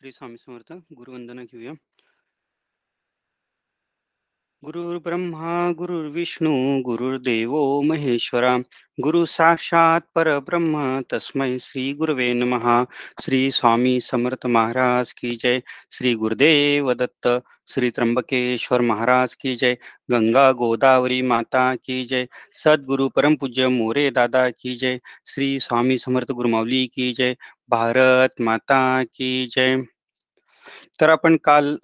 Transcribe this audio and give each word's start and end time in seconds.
श्री 0.00 0.10
स्वामी 0.12 0.36
समर्थ 0.36 0.72
गुरुवंदना 0.92 1.42
घेऊया 1.44 1.72
गुरुर्ब्रह्मा 4.62 5.54
गुरुर्विष्णू 5.72 6.52
गुरुर्देवो 6.82 7.60
महेश्वरा 7.82 8.56
गुरु 8.98 9.24
साक्षात 9.26 10.06
परब्रह्म 10.14 10.78
तस्मै 11.10 11.58
श्री 11.58 11.92
गुरवे 11.92 12.32
नमः 12.34 12.66
श्री 13.22 13.40
स्वामी 13.50 13.98
समर्थ 14.00 14.46
महाराज 14.48 15.12
की 15.12 15.34
जय 15.36 15.60
श्री 15.92 16.14
गुरुदेव 16.14 16.92
दत्त 16.94 17.28
श्री 17.68 17.90
त्र्यंबकेश्वर 17.90 18.80
महाराज 18.80 19.34
की 19.34 19.54
जय 19.56 19.76
गंगा 20.10 20.50
गोदावरी 20.54 21.20
माता 21.24 21.64
की 21.76 22.04
जय 22.04 22.26
सद्गुरु 22.56 23.08
परमपूज्य 23.08 23.68
मोरे 23.70 24.10
दादा 24.10 24.48
की 24.50 24.74
जय 24.76 24.98
श्री 25.26 25.58
स्वामी 25.60 25.98
समर्थ 25.98 26.32
गुरुमावली 26.32 26.86
की 26.86 27.12
जय 27.12 27.36
भारत 27.68 28.40
माता 28.42 28.80
की 29.06 29.30
जय. 29.52 29.76
तर 31.00 31.10
आपण 31.10 31.36
काल 31.44 31.76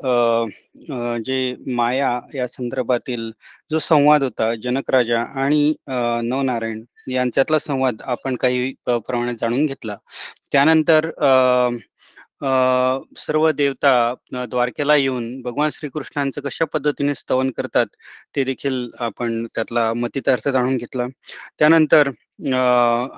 जे 1.26 1.38
माया 1.76 2.10
या 2.34 2.46
संदर्भातील 2.48 3.30
जो 3.70 3.78
संवाद 3.80 4.22
होता 4.22 4.54
जनक 4.64 4.90
राजा 4.90 5.22
आणि 5.42 5.74
नवनारायण 5.88 6.84
यांच्यातला 7.08 7.58
संवाद 7.58 8.02
आपण 8.06 8.36
काही 8.36 8.72
प्रमाणात 8.86 9.34
जाणून 9.40 9.66
घेतला. 9.66 9.96
त्यानंतर 10.52 11.10
सर्व 13.18 13.50
देवता 13.52 13.92
द्वारकेला 14.50 14.94
येऊन 14.96 15.26
भगवान 15.42 15.70
श्रीकृष्णांचं 15.72 16.40
कशा 16.44 16.64
पद्धतीने 16.72 17.14
स्तवन 17.14 17.50
करतात 17.56 17.86
ते 18.36 18.44
देखील 18.44 18.88
आपण 19.00 19.44
त्यातला 19.54 19.92
मतितार्थ 19.94 20.48
जाणून 20.48 20.76
घेतला. 20.76 21.06
त्यानंतर 21.58 22.10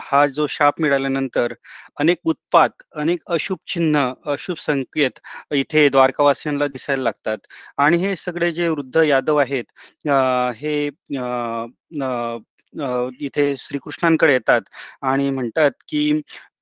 हा 0.03 0.27
जो 0.37 0.47
शाप 0.51 0.81
मिळाल्यानंतर 0.81 1.53
अनेक 1.99 2.19
उत्पात 2.29 2.83
अनेक 2.97 3.21
अशुभ 3.33 3.59
चिन्ह 3.69 4.13
अशुभ 4.33 4.57
संकेत 4.61 5.21
इथे 5.55 5.89
द्वारकावासियांना 5.89 6.67
दिसायला 6.69 7.03
लागतात. 7.03 7.39
आणि 7.79 7.97
हे 7.99 8.15
सगळे 8.17 8.51
जे 8.53 8.69
वृद्ध 8.69 8.97
यादव 8.99 9.37
आहेत 9.39 9.65
हे 10.57 10.89
इथे 13.21 13.55
श्रीकृष्णांकडे 13.59 14.33
येतात 14.33 14.61
आणि 15.05 15.31
म्हणतात 15.31 15.71
की 15.89 16.13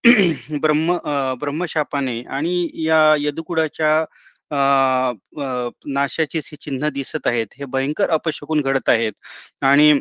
ब्रह्म 0.60 0.97
ब्रह्मशापाने 1.41 2.20
आणि 2.30 2.55
या 2.78 2.98
यदुकुळाच्या 3.19 3.94
अ, 4.50 4.56
नाशाची 5.88 6.38
ही 6.41 6.56
चिन्ह 6.56 6.88
दिसत 6.91 7.27
आहेत. 7.27 7.46
हे 7.58 7.64
भयंकर 7.66 8.11
अपशकून 8.11 8.61
घडत 8.62 8.88
आहेत. 8.88 9.12
आणि 9.62 9.92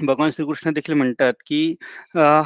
भगवान 0.00 0.30
श्रीकृष्ण 0.30 0.72
देखील 0.72 0.94
म्हणतात 0.94 1.34
की 1.46 1.62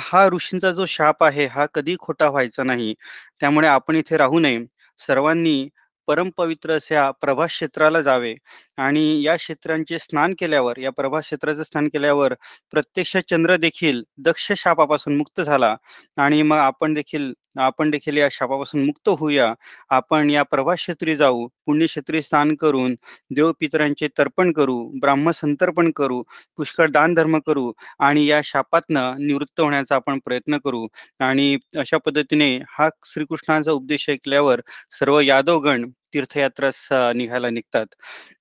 हा 0.02 0.26
ऋषींचा 0.28 0.70
जो 0.72 0.84
शाप 0.88 1.24
आहे 1.24 1.46
हा 1.48 1.66
कधी 1.74 1.96
खोटा 2.00 2.28
व्हायचा 2.30 2.62
नाही. 2.64 2.94
त्यामुळे 3.40 3.68
आपण 3.68 3.96
इथे 3.96 4.16
राहू 4.18 4.38
नये. 4.40 4.58
सर्वांनी 5.00 5.68
परमपवित्र 6.08 6.72
अशा 6.74 7.10
प्रभा 7.20 7.46
क्षेत्राला 7.46 8.00
जावे. 8.02 8.34
आणि 8.78 9.22
या 9.22 9.36
क्षेत्रांचे 9.36 9.98
स्नान 9.98 10.34
केल्यावर 10.38 10.78
या 10.78 10.90
प्रभा 10.92 11.20
क्षेत्राचं 11.20 11.62
स्नान 11.62 11.88
केल्यावर 11.88 12.34
प्रत्यक्ष 12.72 13.16
चंद्र 13.30 13.56
देखील 13.58 14.02
दक्ष 14.18 14.52
शापापासून 14.56 15.16
मुक्त 15.16 15.40
झाला. 15.40 15.74
आणि 16.18 16.42
मग 16.42 16.56
आपण 16.58 16.94
देखील 16.94 17.32
आपण 17.58 17.90
देखील 17.90 18.16
या 18.16 18.28
शापापासून 18.32 18.84
मुक्त 18.84 19.08
होऊया. 19.08 19.52
आपण 19.90 20.30
या 20.30 20.42
प्रभास 20.42 20.78
क्षेत्री 20.78 21.14
जाऊ. 21.16 21.46
पुण्यक्षेत्री 21.66 22.22
स्नान 22.22 22.54
करून 22.54 22.94
देवपितरांचे 23.30 24.08
तर्पण 24.18 24.52
करू 24.52 24.76
ब्राह्म 25.00 25.30
संतर्पण 25.32 25.90
करू 25.96 26.22
पुष्कळ 26.58 26.88
दान 26.90 27.14
धर्म 27.14 27.38
करू 27.46 27.70
आणि 28.00 28.26
या 28.26 28.40
शापातनं 28.44 29.14
निवृत्त 29.18 29.60
होण्याचा 29.60 29.94
आपण 29.96 30.18
प्रयत्न 30.24 30.58
करू. 30.64 30.86
आणि 31.20 31.56
अशा 31.78 31.98
पद्धतीने 31.98 32.56
हा 32.68 32.88
श्रीकृष्णांचा 33.06 33.72
उपदेश 33.72 34.08
ऐकल्यावर 34.10 34.60
सर्व 34.92 35.20
यादवगण 35.20 35.84
तीर्थयात्रास 36.14 36.86
निघायला 37.16 37.50
निघतात. 37.50 37.86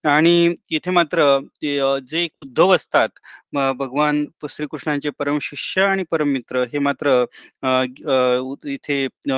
आणि 0.08 0.56
इथे 0.72 0.92
मात्र 0.92 1.24
जे 1.64 2.26
उद्धव 2.44 2.76
असतात 2.76 3.10
भगवान 3.76 4.26
श्रीकृष्णांचे 4.50 5.10
परम 5.20 5.38
शिष्य 5.42 5.84
आणि 5.84 6.04
परम 6.12 6.30
मित्र 6.30 6.64
हे 6.74 6.80
मात्र 6.82 7.24
इथे 8.68 9.04
अ, 9.06 9.38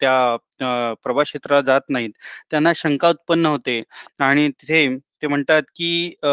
त्या 0.00 0.94
प्रभा 1.04 1.22
क्षेत्राला 1.22 1.60
जात 1.62 1.80
नाहीत. 1.90 2.10
त्यांना 2.50 2.72
शंका 2.76 3.08
उत्पन्न 3.10 3.46
होते. 3.46 3.82
आणि 4.20 4.48
तिथे 4.52 4.86
ते 5.22 5.26
म्हणतात 5.28 5.62
की 5.76 5.92
अ, 6.22 6.28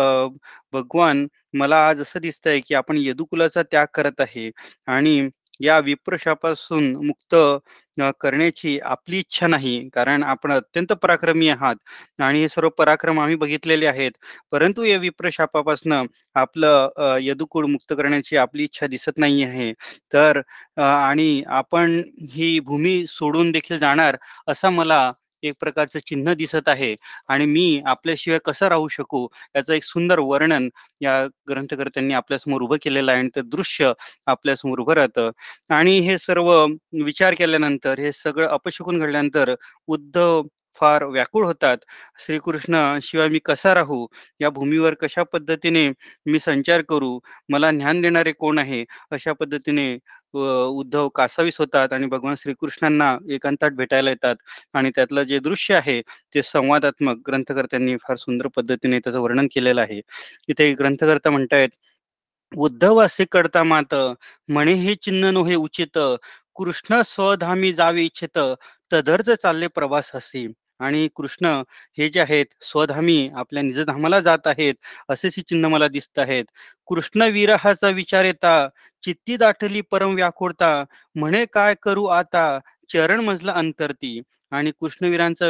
भगवान 0.74 1.28
मला 1.54 1.78
आज 1.88 2.02
असं 2.02 2.20
दिसतंय 2.22 2.60
की 2.62 2.74
आपण 2.76 2.98
यदुकुलाचा 3.00 3.62
त्याग 3.64 3.86
करत 3.94 4.22
आहे. 4.22 4.50
आणि 4.88 5.20
या 5.60 5.78
विप्रशापासून 5.82 6.96
मुक्त 7.06 7.36
करण्याची 8.22 8.78
आपली 8.86 9.20
इच्छा 9.20 9.48
नाही. 9.48 9.78
कारण 9.94 10.24
आपण 10.24 10.52
अत्यंत 10.52 10.92
पराक्रमी 11.04 11.50
आहात. 11.50 11.76
आणि 12.20 12.40
हे 12.42 12.48
सर्व 12.50 12.70
पराक्रम 12.78 13.20
आम्ही 13.20 13.36
बघितलेले 13.36 13.86
आहेत. 13.88 14.12
परंतु 14.52 14.84
या 14.84 14.98
विप्रशापापासून 15.00 15.94
आपलं 16.36 17.18
यदुकुळ 17.22 17.66
मुक्त 17.68 17.94
करण्याची 17.94 18.38
आपली 18.38 18.64
इच्छा 18.64 18.88
दिसत 18.88 19.18
नाही 19.18 19.44
आहे. 19.44 19.72
तर 20.14 20.42
आणि 20.80 21.42
आपण 21.50 22.02
ही 22.32 22.60
भूमी 22.62 23.06
सोडून 23.10 23.52
देखील 23.52 23.78
जाणार 23.80 24.18
असं 24.48 24.70
मला 24.72 25.12
एक 25.44 25.54
प्रकारचं 25.60 26.00
चिन्ह 26.00 26.34
दिसत 26.34 26.70
आहे. 26.70 26.96
आणि 27.28 27.46
मी 27.46 27.82
आपल्याशिवाय 27.86 28.40
कसं 28.46 28.68
राहू 28.68 28.88
शकू? 28.88 29.28
याचं 29.56 29.74
एक 29.74 29.84
सुंदर 29.84 30.20
वर्णन 30.20 30.70
या 31.02 31.26
ग्रंथकर्त्यांनी 31.50 32.14
आपल्यासमोर 32.14 32.62
उभं 32.62 32.78
केलेलं 32.84 33.12
आहे. 33.12 33.20
आणि 33.20 33.30
ते 33.36 33.42
दृश्य 33.42 33.94
आपल्यासमोर 34.26 34.80
उभं 34.80 34.94
राहतं. 34.94 35.32
आणि 35.70 36.00
हे 36.00 36.18
सर्व 36.18 36.66
विचार 37.04 37.34
केल्यानंतर 37.34 38.00
हे 38.00 38.12
सगळं 38.12 38.48
अपशकून 38.48 39.00
घडल्यानंतर 39.00 39.56
उद्धव 39.88 40.42
फार 40.80 41.04
व्याकुळ 41.04 41.46
होतात. 41.46 41.78
श्रीकृष्ण 42.26 43.00
शिवाय 43.02 43.28
मी 43.30 43.40
कसा 43.40 43.74
राहू? 43.74 44.08
या 44.42 44.50
भूमीवर 44.50 44.94
कशा 44.94 45.24
पद्धतीने 45.24 45.90
मी 46.26 46.40
संचार 46.40 46.82
करू? 46.82 47.20
मला 47.50 47.72
ज्ञान 47.72 48.02
देणारे 48.02 48.32
कोण 48.32 48.58
आहे? 48.60 48.86
अशा 49.12 49.34
पद्धतीने 49.34 49.98
उद्धव 50.34 51.08
कासावीस 51.16 51.58
होतात 51.60 51.94
आणि 51.94 52.06
भगवान 52.08 52.36
श्रीकृष्णांना 52.38 53.16
एकांतात 53.34 53.72
भेटायला 53.74 54.10
येतात. 54.10 54.36
आणि 54.74 54.92
त्यातलं 54.96 55.24
जे 55.24 55.40
दृश्य 55.40 55.76
आहे 55.76 56.02
ते 56.36 56.42
संवादात्मक 56.44 57.22
ग्रंथकर्त्यांनी 57.28 57.96
फार 58.00 58.18
सुंदर 58.18 58.48
पद्धतीने 58.56 59.00
त्याचं 59.00 59.20
वर्णन 59.20 59.48
केलेलं 59.54 59.82
आहे. 59.82 60.02
इथे 60.48 60.72
ग्रंथकर्ता 60.74 61.30
म्हणतायत 61.30 61.70
उद्धव 62.52 63.00
असे 63.02 63.26
करता 63.32 63.64
मात 63.64 63.94
म्हणे 64.50 64.74
हे 64.76 64.96
चिन्ह 64.96 65.30
नोहे 65.32 65.56
उचित 65.56 65.98
कृष्ण 66.56 67.02
स्वधामी 67.06 67.72
जावे 67.74 68.04
इच्छित 68.06 68.40
तदर्थ 68.92 69.30
चालले 69.34 69.68
प्रवास 69.70 70.12
असे 70.16 70.46
आणि 70.80 71.08
कृष्ण 71.16 71.46
हे 71.98 72.10
जे 72.10 72.20
आहेत 72.22 72.46
स्वधामी 72.64 73.30
आपल्या 73.36 73.64
निजधामाला 73.64 74.20
जात 74.22 74.48
आहेत 74.48 74.76
असेच 75.10 75.40
चिन्ह 75.40 75.68
मला 75.70 75.88
दिसत 75.90 76.20
आहेत. 76.20 76.46
कृष्ण 76.88 77.24
विरहाचा 77.34 77.90
विचार 77.92 78.26
येता 78.26 78.68
चित्ती 79.04 79.38
दाटली 79.38 79.82
परम 79.92 80.16
व्याकुळता. 80.16 80.84
म्हणे 81.16 81.46
काय 81.54 81.76
करू 81.84 82.06
आता? 82.08 82.60
चरण 82.90 83.20
मजला 83.22 83.52
अंतरती. 83.54 84.22
आणि 84.52 84.72
कृष्णवीरांचा 84.82 85.46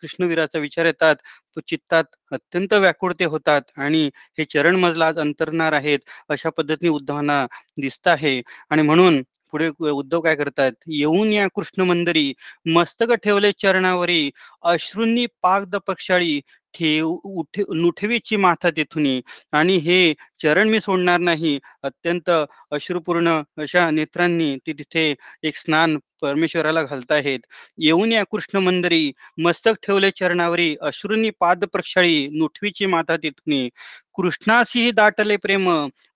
कृष्णवीराचा 0.00 0.58
विचार 0.58 0.86
येतात 0.86 1.16
तो 1.56 1.60
चित्तात 1.68 2.04
अत्यंत 2.32 2.72
व्याकुळते 2.74 3.24
होतात 3.26 3.62
आणि 3.78 4.04
हे 4.38 4.44
चरण 4.44 4.76
मजला 4.76 5.06
आज 5.06 5.18
अंतरणार 5.18 5.72
आहेत 5.74 5.98
अशा 6.28 6.50
पद्धतीने 6.50 6.88
उद्धवांना 6.90 7.44
दिसत 7.78 8.08
आहे. 8.08 8.40
आणि 8.70 8.82
म्हणून 8.82 9.22
पुढे 9.52 9.68
उद्धव 9.90 10.20
काय 10.20 10.34
करतात? 10.36 10.72
येऊन 10.88 11.32
या 11.32 11.46
कृष्ण 11.54 11.82
मंदिरी 11.88 12.32
मस्तक 12.74 13.12
ठेवले 13.24 13.52
चरणावरी 13.62 14.30
अश्रूंनी 14.64 15.26
पागद 15.42 15.76
पक्षाळी 15.86 16.40
ठेव 16.74 17.06
उठे 17.24 17.62
नुठवीची 17.76 18.36
माथा 18.36 18.70
तिथून. 18.70 19.06
आणि 19.52 19.76
हे 19.78 20.12
चरण 20.42 20.68
मी 20.68 20.80
सोडणार 20.80 21.20
नाही. 21.20 21.58
अत्यंत 21.84 22.30
अश्रुपूर्ण 22.72 23.40
अशा 23.62 23.88
नेत्रांनी 23.90 24.56
ते 24.66 24.72
तिथे 24.78 25.14
एक 25.44 25.56
स्नान 25.56 25.96
परमेश्वराला 26.22 26.82
घालताहेत. 26.82 27.40
येऊन 27.78 28.12
या 28.12 28.22
कृष्ण 28.30 28.58
मंदिरी 28.58 29.10
मस्तक 29.44 29.74
ठेवले 29.86 30.10
चरणावरी 30.10 30.74
अश्रूंनी 30.82 31.30
पाद 31.40 31.64
प्रक्षाळी 31.72 32.26
नुठवीची 32.38 32.86
माथा 32.86 33.16
तिथून. 33.16 33.68
कृष्णासीही 34.14 34.90
दाटले 34.92 35.36
प्रेम 35.36 35.68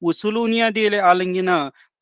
उचलून 0.03 0.53
या 0.55 0.69
दिले 0.71 0.99
आलिंगन 1.01 1.49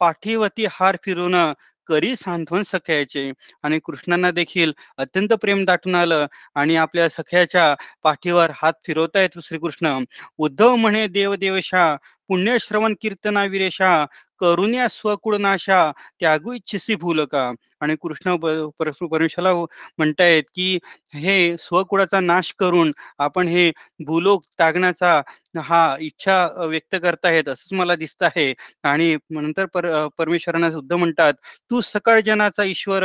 पाठीवती 0.02 0.66
हार 0.70 0.96
फिरवणं 1.04 1.52
करी 1.88 2.14
सांत्वन 2.16 2.62
सख्याचे. 2.62 3.32
आणि 3.62 3.78
कृष्णांना 3.84 4.30
देखील 4.30 4.72
अत्यंत 4.98 5.32
प्रेम 5.32 5.64
दाटून 5.64 5.94
आलं 5.94 6.26
आणि 6.54 6.76
आपल्या 6.76 7.08
सख्याच्या 7.08 7.74
पाठीवर 8.02 8.50
हात 8.54 8.72
फिरवतायत 8.86 9.38
श्रीकृष्ण. 9.42 9.98
उद्धव 10.38 10.74
म्हणे 10.76 11.06
देव 11.08 11.34
देवशा 11.34 11.94
पुण्यश्रवण 12.28 12.94
कीर्तना 13.00 13.44
विरेशा 13.44 14.04
करुण्या 14.40 14.88
स्वकुळनाशा 14.88 15.90
त्यागू 16.20 16.52
इच्छिसी 16.52 16.96
फुलका 16.96 17.50
आणि 17.82 17.94
कृष्ण 18.00 18.34
परमेश्वराला 18.78 19.52
म्हणतायत 19.98 20.42
की 20.54 20.78
हे 21.14 21.56
स्वकुळाचा 21.60 22.20
नाश 22.22 22.52
करून 22.58 22.92
आपण 23.20 23.48
हे 23.48 23.70
भूलोक 24.06 24.44
टाकण्याचा 24.58 25.20
हा 25.60 25.96
इच्छा 26.00 26.36
व्यक्त 26.60 26.96
करतायत 26.96 27.48
असंच 27.48 27.72
मला 27.72 27.94
दिसत 27.96 28.22
आहे. 28.24 28.52
आणि 28.84 29.16
नंतर 29.32 29.66
पर 29.66 29.86
परमेश्वरांना 30.18 30.70
सुद्धा 30.70 30.96
म्हणतात 30.96 31.34
तू 31.70 31.80
सकाळ 31.82 32.20
जनाचा 32.22 32.64
ईश्वर 32.64 33.04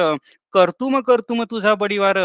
कर्तुम 0.53 0.99
कर्तुम 1.01 1.43
तुझा 1.45 1.73
बडीवार 1.75 2.17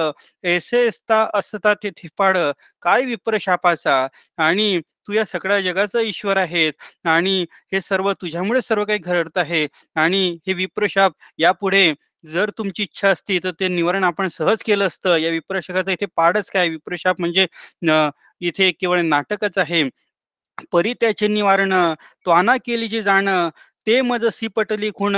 ऐसे 0.44 0.86
असता 0.88 1.26
असता 1.34 1.74
ते 1.76 1.90
पाड 2.18 2.36
काय 2.82 3.04
विप्रशापाचा 3.04 4.06
आणि 4.38 4.80
तू 5.08 5.12
या 5.12 5.24
सगळ्या 5.24 5.60
जगाचा 5.62 6.00
ईश्वर 6.02 6.36
आहेत 6.36 6.72
आणि 7.06 7.40
हे 7.72 7.80
सर्व 7.80 8.12
तुझ्यामुळे 8.14 8.60
सर्व 8.62 8.84
काही 8.84 8.98
घडत 9.00 9.38
आहे 9.38 9.66
आणि 9.96 10.26
हे 10.46 10.52
विप्रशाप 10.54 11.12
यापुढे 11.38 11.92
जर 12.24 12.50
तुमची 12.58 12.82
इच्छा 12.82 13.08
असती 13.10 13.38
तर 13.44 13.50
ते 13.60 13.68
निवारण 13.68 14.04
आपण 14.04 14.28
सहज 14.30 14.62
केलं 14.66 14.86
असतं. 14.86 15.16
या 15.16 15.30
विप्रशापाचं 15.30 15.90
इथे 15.92 16.06
पाडच 16.16 16.50
काय? 16.50 16.68
विप्रशाप 16.68 17.20
म्हणजे 17.20 17.46
इथे 18.40 18.70
केवळ 18.72 19.00
नाटकच 19.02 19.58
आहे. 19.58 19.82
परी 20.72 20.92
त्याचे 21.00 21.28
निवारण 21.28 21.72
त्वाना 22.26 22.56
केली 22.66 22.88
जे 22.88 23.02
जाण 23.02 23.28
ते 23.86 24.00
मजसी 24.02 24.30
सिपटली 24.38 24.90
खुण 24.96 25.16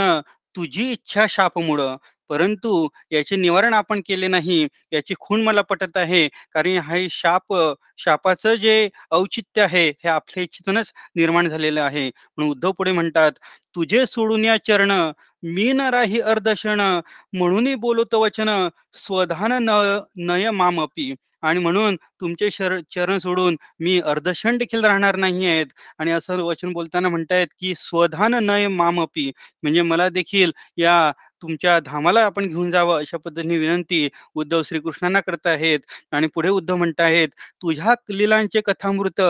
तुझी 0.55 0.91
इच्छा 0.93 1.27
शापमुळं. 1.31 1.97
परंतु 2.35 2.89
याचे 3.13 3.37
निवारण 3.37 3.75
आपण 3.75 4.01
केले 4.07 4.29
नाही 4.29 4.67
याची 4.93 5.15
खूण 5.21 5.43
मला 5.43 5.63
पटत 5.63 5.97
आहे. 5.97 6.27
कारण 6.53 6.79
हे 6.89 7.07
शाप 7.11 7.55
शापाचं 7.99 8.55
जे 8.57 8.89
औचित्य 9.13 9.63
आहे 9.63 9.87
हे 9.91 10.09
आपल्या 10.09 10.43
इच्छितूनच 10.45 10.93
निर्माण 11.17 11.49
झालेलं 11.49 11.81
आहे. 11.83 12.07
म्हणून 12.37 12.51
उद्धव 12.51 12.73
पुढे 12.79 12.93
म्हणतात 12.93 13.33
तुझे 13.77 14.05
सोडून 14.07 14.45
या 14.45 14.57
चरण 14.67 14.91
मी 15.45 15.73
न 15.73 15.81
राही 15.91 16.21
अर्धशण 16.23 16.81
म्हणूनही 17.33 17.75
बोलतो 17.77 18.21
वचन 18.23 18.49
स्वधान 18.97 19.53
न 19.61 19.71
नय 20.27 20.51
मामपी. 20.53 21.15
आणि 21.43 21.59
म्हणून 21.61 21.97
तुमचे 22.21 22.51
शर 22.51 22.79
चरण 22.91 23.19
सोडून 23.19 23.57
मी 23.81 23.99
अर्धक्षण 24.03 24.59
देखील 24.59 24.85
राहणार 24.85 25.17
नाही 25.17 25.47
आहेत. 25.47 25.67
आणि 25.99 26.11
असं 26.13 26.41
वचन 26.43 26.73
बोलताना 26.73 27.09
म्हणतायत 27.09 27.47
की 27.61 27.75
स्वधान 27.77 28.35
नय 28.45 28.69
मामपी. 28.69 29.31
म्हणजे 29.63 29.83
मला 29.83 30.09
देखील 30.11 30.53
या 30.79 30.95
तुमच्या 31.44 31.79
धामाला 31.81 32.20
आपण 32.25 32.46
घेऊन 32.46 32.70
जावं 32.70 32.99
अशा 32.99 33.17
पद्धतीने 33.17 33.56
विनंती 33.58 34.08
उद्धव 34.35 34.62
श्रीकृष्णांना 34.62 35.20
करत 35.20 35.46
आहेत 35.46 35.81
आणि 36.12 36.26
पुढे 36.35 36.49
उद्धव 36.49 36.76
म्हणतायत 36.76 37.29
तुझ्या 37.62 37.94
लिलांचे 38.11 38.61
कथामृत 38.64 39.20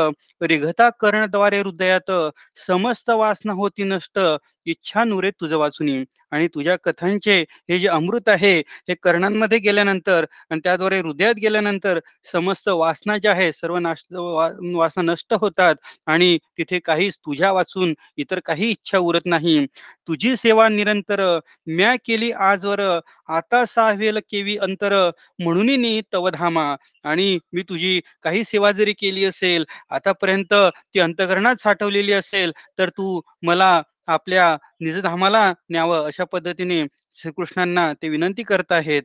रिघता 0.42 0.88
कर्णद्वारे 1.00 1.60
हृदयात 1.60 2.10
समस्त 2.58 3.10
वासना 3.12 3.52
होती 3.52 3.82
नष्ट 3.84 4.18
इच्छा 4.66 5.04
नुरे 5.04 5.30
तुझं 5.30 5.56
वाचुनी 5.56 6.02
आणि 6.32 6.46
तुझ्या 6.48 6.76
कथांचे 6.84 7.38
हे 7.68 7.78
जे 7.78 7.88
अमृत 7.88 8.28
आहे 8.28 8.56
हे 8.88 8.94
कर्णांमध्ये 8.94 9.58
गेल्यानंतर 9.58 10.24
आणि 10.50 10.60
त्याद्वारे 10.64 10.98
हृदयात 11.00 11.34
गेल्यानंतर 11.34 11.98
समस्त 12.32 12.68
वासना 12.70 13.16
ज्या 13.18 13.32
आहे 13.32 13.50
सर्व 13.52 13.78
नाश 13.78 14.04
वासना 14.12 15.02
नष्ट 15.02 15.34
होतात 15.34 15.74
आणि 16.06 16.36
तिथे 16.58 16.78
काहीच 16.78 17.18
तुझ्या 17.18 17.52
वाचून 17.52 17.94
इतर 18.16 18.40
काही 18.46 18.70
इच्छा 18.70 18.98
उरत 19.00 19.26
नाही. 19.26 19.66
तुझी 20.08 20.34
सेवा 20.36 20.68
निरंतर 20.68 21.22
म्या 21.68 21.94
केली 22.04 22.30
आजवर. 22.32 22.80
आता 23.28 23.64
सावेल 23.66 24.18
केवी 24.30 24.56
अंतर 24.58 24.94
म्हणून 25.38 25.70
नी 25.80 26.00
तवधामा 26.12 26.74
आणि 27.04 27.38
मी 27.52 27.62
तुझी 27.68 28.00
काही 28.22 28.44
सेवा 28.44 28.72
जरी 28.72 28.92
केली 28.92 29.24
असेल 29.24 29.64
आतापर्यंत 29.90 30.54
ती 30.94 31.00
अंतकरणात 31.00 31.56
साठवलेली 31.56 32.12
असेल 32.12 32.52
तर 32.78 32.88
तू 32.90 33.20
मला 33.42 33.80
आपल्या 34.08 34.56
निजधामाला 34.80 35.52
न्यावं 35.70 36.06
अशा 36.06 36.24
पद्धतीने 36.24 36.82
श्रीकृष्णांना 37.18 37.92
ते 37.94 38.08
विनंती 38.08 38.42
करत 38.42 38.72
आहेत. 38.72 39.02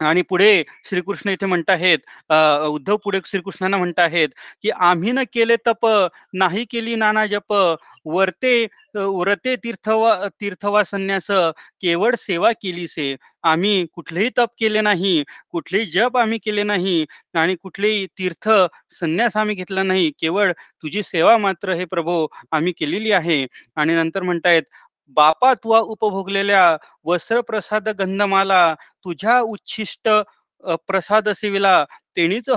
आणि 0.00 0.22
पुढे 0.22 0.62
श्रीकृष्ण 0.84 1.30
इथे 1.30 1.46
म्हणत 1.46 1.70
आहेत 1.70 1.98
उद्धव 2.66 2.96
पुढे 2.96 3.20
श्रीकृष्णांना 3.26 3.76
म्हणत 3.76 3.98
आहेत 3.98 4.28
की 4.62 4.70
आम्ही 4.80 5.12
न 5.12 5.22
केले 5.32 5.56
तप 5.66 5.86
नाही 6.34 6.64
केली 6.70 6.94
नाना 6.96 7.26
जप 7.26 7.52
वरते 8.06 8.64
व्रते 8.96 9.54
तीर्थवा 9.56 10.14
तीर्थवा 10.40 10.82
संन्यास 10.84 11.26
केवळ 11.82 12.14
सेवा 12.18 12.52
केली 12.52 12.86
से 12.88 13.14
आम्ही 13.44 13.84
कुठलेही 13.94 14.30
तप 14.38 14.48
केले 14.58 14.80
नाही 14.80 15.22
कुठलेही 15.50 15.86
जप 15.90 16.16
आम्ही 16.18 16.38
केले 16.38 16.62
नाही 16.64 17.04
आणि 17.34 17.54
कुठलेही 17.56 18.06
तीर्थ 18.18 18.48
संन्यास 18.92 19.36
आम्ही 19.36 19.54
घेतला 19.56 19.82
नाही 19.82 20.10
केवळ 20.20 20.52
तुझी 20.52 21.02
सेवा 21.02 21.36
मात्र 21.38 21.72
हे 21.74 21.84
प्रभो 21.86 22.26
आम्ही 22.52 22.72
केलेली 22.72 23.10
आहे. 23.12 23.44
आणि 23.76 23.94
नंतर 23.94 24.22
म्हणतायत 24.22 24.62
बापा 25.10 25.52
तुवा 25.54 25.78
उपभोगलेल्या 25.80 26.62
वस्त्र 27.06 27.40
प्रसाद 27.42 27.88
गंधमाला 27.98 28.64
तुझ्या 29.04 29.38
उच्छिष्ट 29.42 30.08
प्रसाद 30.88 31.28
सेवेला 31.30 31.84
तेणीच 32.16 32.48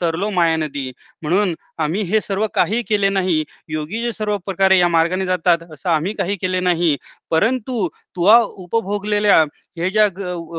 तरलो 0.00 0.28
माया 0.30 0.56
नदी 0.56 0.90
म्हणून 1.22 1.54
आम्ही 1.78 2.02
हे 2.02 2.20
सर्व 2.20 2.46
काही 2.54 2.82
केले 2.82 3.08
नाही. 3.08 3.42
योगी 3.68 4.00
जे 4.02 4.12
सर्व 4.12 4.36
प्रकारे 4.46 4.78
या 4.78 4.88
मार्गाने 4.88 5.26
जातात 5.26 5.62
असं 5.72 5.88
आम्ही 5.90 6.12
काही 6.14 6.36
केले 6.36 6.60
नाही. 6.60 6.96
परंतु 7.30 7.88
तुवा 8.16 8.38
उपभोगलेल्या 8.42 9.42
हे 9.76 9.90
ज्या 9.90 10.06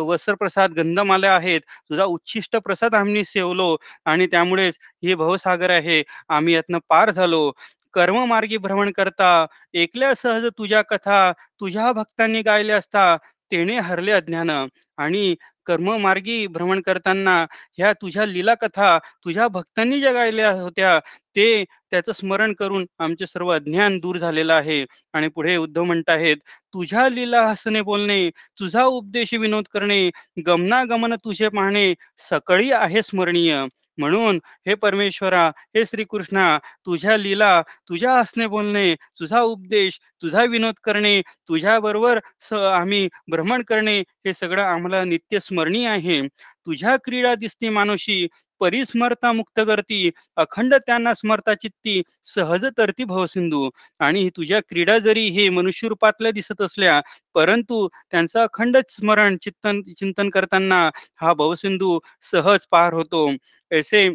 वस्त्रप्रसाद 0.03 0.73
गंधमाल्या 0.73 1.35
आहेत 1.35 1.61
तुझा 1.89 2.05
उच्छिष्ट 2.05 2.57
प्रसाद 2.57 2.95
आम्ही 2.95 3.23
सेवलो 3.25 3.75
आणि 4.05 4.27
त्यामुळेच 4.27 4.77
हे 5.03 5.15
भवसागर 5.15 5.69
आहे. 5.71 6.01
आम्ही 6.29 6.53
यातनं 6.53 6.79
पार 6.89 7.11
झालो. 7.11 7.51
कर्ममार्गी 7.93 8.57
भ्रमण 8.59 8.91
करता 8.91 9.29
एकल्या 9.75 10.13
सहज 10.15 10.45
तुझ्या 10.57 10.81
कथा 10.83 11.31
तुझ्या 11.61 11.91
भक्तांनी 11.93 12.41
गायल्या 12.43 12.77
असता 12.77 13.15
तेने 13.51 13.77
हरले 13.79 14.11
अज्ञान. 14.11 14.49
आणि 14.97 15.35
कर्ममार्गी 15.67 16.45
भ्रमण 16.47 16.79
करताना 16.81 17.35
ह्या 17.77 17.91
तुझ्या 17.93 18.25
लीला 18.25 18.53
कथा 18.55 18.97
तुझ्या 19.25 19.47
भक्तांनी 19.49 19.99
ज्या 19.99 20.11
गायल्या 20.13 20.51
होत्या 20.53 20.97
ते 21.35 21.63
त्याचं 21.91 22.11
स्मरण 22.11 22.53
करून 22.53 22.85
आमचे 22.99 23.25
सर्व 23.25 23.51
अज्ञान 23.51 23.97
दूर 23.99 24.17
झालेलं 24.17 24.53
आहे. 24.53 24.83
आणि 25.13 25.27
पुढे 25.29 25.55
उद्धव 25.57 25.83
म्हणत 25.83 26.09
आहेत 26.09 26.38
तुझ्या 26.73 27.07
लीला 27.09 27.41
हसणे 27.43 27.81
बोलणे 27.83 28.29
तुझा 28.59 28.83
उपदेश 28.85 29.33
विनोद 29.35 29.67
करणे 29.73 30.09
गमनागमन 30.47 31.15
तुझे 31.17 31.49
पाहणे 31.49 31.93
सकळी 32.29 32.71
आहे 32.73 33.01
स्मरणीय. 33.03 33.63
म्हणून 33.97 34.39
हे 34.67 34.73
परमेश्वरा 34.75 35.45
हे 35.75 35.85
श्रीकृष्णा 35.85 36.57
तुझ्या 36.85 37.17
लीला 37.17 37.61
तुझ्या 37.89 38.13
हसणे 38.19 38.47
बोलणे 38.47 38.93
तुझा 39.19 39.41
उपदेश 39.41 39.99
तुझा 40.23 40.43
विनोद 40.45 40.73
करणे 40.83 41.19
तुझ्या 41.49 41.79
बरोबर 41.79 42.19
स 42.41 42.53
आम्ही 42.53 43.07
भ्रमण 43.31 43.61
करणे 43.67 43.99
हे 44.25 44.33
सगळं 44.33 44.61
आम्हाला 44.63 45.03
नित्य 45.03 45.39
स्मरणीय 45.39 45.88
आहे. 45.88 46.21
तुझ्या 46.67 46.95
क्रीडा 47.05 47.33
दिसते 47.35 47.69
मानुषी 47.69 48.27
परिस्मरता 48.61 49.31
मुक्त 49.31 49.59
करती 49.59 50.09
अखंड 50.38 50.73
त्यांना 50.77 51.13
स्मरता 51.13 51.53
चित्ती 51.55 52.01
सहज 52.25 52.65
तरती 52.77 53.03
भवसिंधू 53.05 53.69
आणि 53.99 54.29
तुझ्या 54.38 54.59
क्रीडा 54.69 54.97
जरी 54.99 55.27
हे 55.29 55.47
मनुष्य 55.49 55.88
रूपातल्या 55.88 56.31
दिसत 56.31 56.61
असल्या 56.61 56.99
परंतु 57.35 57.88
त्यांचं 58.11 58.39
अखंड 58.39 58.77
स्मरण 58.89 59.38
चिंतन 59.41 59.81
चिंतन 59.91 60.29
करताना 60.29 60.89
हा 61.21 61.33
भवसिंधू 61.33 62.00
सहज 62.31 62.67
पार 62.71 62.93
होतो. 62.93 63.27
ऐसे 63.72 64.08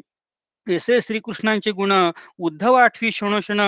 ऐसे 0.66 1.00
श्रीकृष्णांचे 1.00 1.70
गुण 1.72 1.92
उद्धव 2.40 2.74
आठवी 2.74 3.10
क्षणोक्षण 3.10 3.60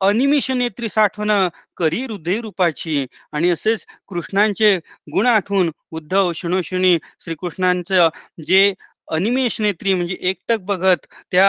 अनिमिष 0.00 0.50
नेत्री 0.50 0.88
साठवण 0.88 1.30
करी 1.76 2.02
हृदय 2.04 2.40
रूपाची 2.40 3.06
आणि 3.32 3.50
असेच 3.50 3.84
कृष्णांचे 4.08 4.76
गुण 5.12 5.26
आठवून 5.26 5.70
उद्धव 5.92 6.30
क्षणोक्षणी 6.32 6.96
श्रीकृष्णांचं 7.20 8.08
जे 8.46 8.72
अनिमेष 9.08 9.60
नेत्री 9.60 9.94
म्हणजे 9.94 10.16
एकटक 10.20 10.60
बघत 10.62 11.06
त्या 11.32 11.48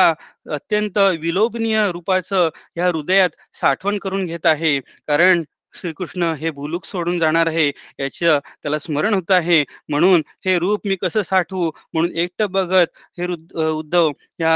अत्यंत 0.51 0.97
विलोभनीय 1.19 1.91
रूपाचं 1.91 2.49
या 2.77 2.87
हृदयात 2.87 3.29
साठवण 3.53 3.97
करून 3.97 4.25
घेत 4.25 4.45
आहे. 4.45 4.79
कारण 5.07 5.43
श्रीकृष्ण 5.75 6.33
हे 6.39 6.49
भूलूक 6.51 6.85
सोडून 6.85 7.19
जाणार 7.19 7.47
आहे 7.47 7.67
याचं 7.99 8.39
त्याला 8.63 8.79
स्मरण 8.79 9.13
होत 9.13 9.31
आहे. 9.31 9.63
म्हणून 9.89 10.21
हे 10.45 10.57
रूप 10.59 10.87
मी 10.87 10.95
कसं 11.01 11.21
साठवू? 11.23 11.69
म्हणून 11.93 12.11
एकटं 12.15 12.51
बघत 12.51 12.87
हे 13.17 13.27
उद्धव 13.69 14.09
या 14.39 14.53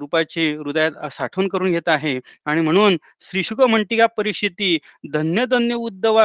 रूपाची 0.00 0.50
हृदयात 0.56 1.06
साठवण 1.12 1.48
करून 1.48 1.70
घेत 1.72 1.88
आहे. 1.88 2.18
आणि 2.46 2.60
म्हणून 2.60 2.96
श्रीशुक 3.20 3.60
म्हणटिका 3.62 4.06
परिस्थिती 4.16 4.76
धन्य 5.12 5.46
धन्य 5.46 5.76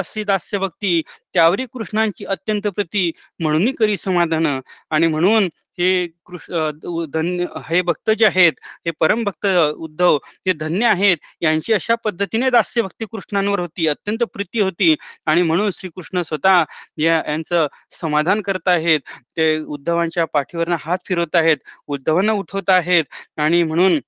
श्री 0.06 0.24
दास्य 0.24 0.58
भक्ती 0.58 1.02
त्यावरी 1.34 1.66
कृष्णांची 1.74 2.26
अत्यंत 2.26 2.68
प्रती 2.68 3.12
म्हणून 3.40 3.72
करी 3.80 3.98
समाधान. 3.98 4.48
आणि 4.90 5.08
म्हणून 5.08 5.50
हे 5.78 6.08
कृष्ण 6.26 6.70
धन्य 7.14 7.46
हे 7.70 7.82
भक्त 7.84 8.10
जे 8.12 8.26
आहेत 8.26 8.54
हे 8.86 8.92
परम 9.00 9.24
भक्त 9.24 9.46
उद्धव 9.78 10.16
हे 10.48 10.54
धन्य 10.56 10.86
आहेत 10.88 11.18
यांची 11.42 11.74
अशा 11.74 11.96
पद्धतीने 12.04 12.50
दास्य 12.50 12.82
भक्ती 12.82 13.06
कृष्णांवर 13.12 13.60
होती 13.60 13.88
अत्यंत 13.88 14.24
प्रीती 14.34 14.60
होती. 14.62 14.96
आणि 15.26 15.42
म्हणून 15.42 15.70
श्रीकृष्ण 15.74 16.22
स्वतः 16.22 16.64
या 16.98 17.22
यांचं 17.28 17.68
समाधान 17.92 18.42
करत 18.42 18.68
आहेत. 18.68 19.00
ते 19.38 19.58
उद्धवांच्या 19.60 20.26
पाठीवरनं 20.34 20.76
हात 20.82 20.98
फिरवत 21.08 21.36
आहेत 21.36 21.58
उद्धवांना 21.88 22.34
उठवत 22.34 22.70
आहेत. 22.70 23.04
आणि 23.38 23.64
म्हणून 23.64 24.00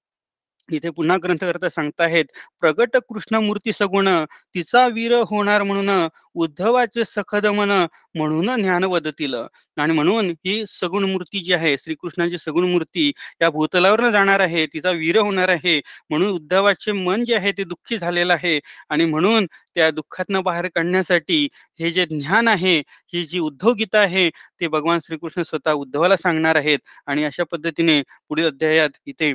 इथे 0.70 0.90
पुन्हा 0.92 1.18
ग्रंथकर्ता 1.24 1.70
सांगताहेत 1.70 2.26
प्रगट 2.62 2.96
कृष्णमूर्ती 3.10 3.72
सगुण 3.74 4.08
तिचा 4.56 4.86
वीर 4.94 5.14
होणार 5.30 5.64
म्हणून 5.64 5.90
उद्धवाचे 6.36 7.04
सखद 7.06 7.46
मन 7.48 7.70
म्हणून 8.16 8.50
ज्ञान 8.62 8.84
वदतील. 8.84 9.36
आणि 9.78 9.94
म्हणून 9.94 10.30
ही 10.46 10.64
सगुण 10.70 11.04
मूर्ती 11.12 11.40
जी 11.44 11.54
आहे 11.54 11.76
श्रीकृष्णाची 11.78 12.38
सगुण 12.38 12.70
मूर्ती 12.72 13.12
या 13.42 13.50
भूतलावर 13.50 14.10
जाणार 14.12 14.40
आहे 14.40 14.66
तिचा 14.74 14.92
वीर 14.92 15.18
होणार 15.20 15.50
आहे 15.50 15.80
म्हणून 16.10 16.30
उद्धवाचे 16.32 16.92
मन 16.94 17.24
जे 17.26 17.36
आहे 17.36 17.52
ते 17.58 17.64
दुःखी 17.64 17.98
झालेलं 17.98 18.34
आहे. 18.34 18.60
आणि 18.90 19.06
म्हणून 19.06 19.46
त्या 19.76 19.90
दुःखातनं 19.92 20.42
बाहेर 20.44 20.68
काढण्यासाठी 20.76 21.44
हे 21.80 21.90
जे 21.92 22.06
ज्ञान 22.08 22.48
आहे 22.48 22.78
ही 23.14 23.24
जी 23.26 23.40
उद्धव 23.40 23.72
गीता 23.80 24.00
आहे 24.00 24.30
ते 24.62 24.68
भगवान 24.68 25.00
श्रीकृष्ण 25.04 25.42
स्वतः 25.44 25.72
उद्धवाला 25.74 26.16
सांगणार 26.18 26.56
आहेत. 26.56 26.80
आणि 27.08 27.24
अशा 27.24 27.44
पद्धतीने 27.52 28.02
पुढील 28.30 28.46
अध्यायात 28.48 28.98
इथे 29.06 29.34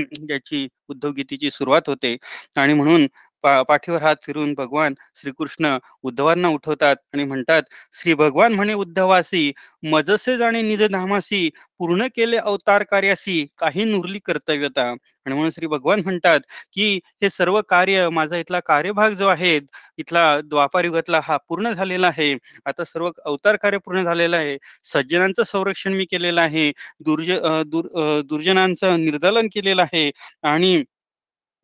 ज्याची 0.00 0.66
उद्योग 0.88 1.14
गीतेची 1.14 1.50
सुरुवात 1.50 1.88
होते. 1.88 2.16
आणि 2.56 2.74
म्हणून 2.74 3.06
पा 3.44 3.60
पाठीवर 3.62 4.02
हात 4.02 4.16
फिरून 4.22 4.52
भगवान 4.54 4.94
श्रीकृष्ण 5.16 5.76
उद्धवांना 6.02 6.48
उठवतात 6.48 6.96
आणि 7.14 7.24
म्हणतात 7.24 7.62
श्री 7.94 8.14
भगवान 8.14 8.52
म्हणे 8.54 8.74
उद्धवासी 8.74 9.50
मजसे 9.82 10.36
जाणे 10.38 10.62
निज 10.62 10.82
धामासी 10.84 11.48
पूर्ण 11.78 12.06
केले 12.16 12.36
अवतार 12.38 12.82
कार्यासी 12.90 13.44
काही 13.58 13.84
नुरली 13.84 14.18
कर्तव्यता. 14.24 14.94
आणि 15.26 15.34
म्हणून 15.34 15.50
श्री 15.50 15.66
भगवान 15.66 16.00
म्हणतात 16.04 16.40
की 16.72 16.94
हे 17.22 17.28
सर्व 17.30 17.60
कार्य 17.68 18.08
माझा 18.10 18.36
इथला 18.36 18.60
कार्यभाग 18.66 19.14
जो 19.14 19.26
आहे 19.28 19.56
इथला 19.98 20.40
द्वापार 20.42 20.84
युगातला 20.84 21.20
हा 21.24 21.36
पूर्ण 21.48 21.72
झालेला 21.72 22.06
आहे. 22.08 22.32
आता 22.66 22.84
सर्व 22.84 23.10
अवतार 23.24 23.56
कार्य 23.56 23.78
पूर्ण 23.78 24.02
झालेलं 24.04 24.36
आहे. 24.36 24.56
सज्जनांचं 24.84 25.42
संरक्षण 25.44 25.92
मी 25.94 26.04
केलेलं 26.10 26.40
आहे. 26.40 26.70
दुर्ज 27.00 27.30
दुर 27.66 27.86
दुर्जनांचं 28.28 29.04
निर्दलन 29.04 29.48
केलेलं 29.54 29.82
आहे. 29.82 30.10
आणि 30.44 30.82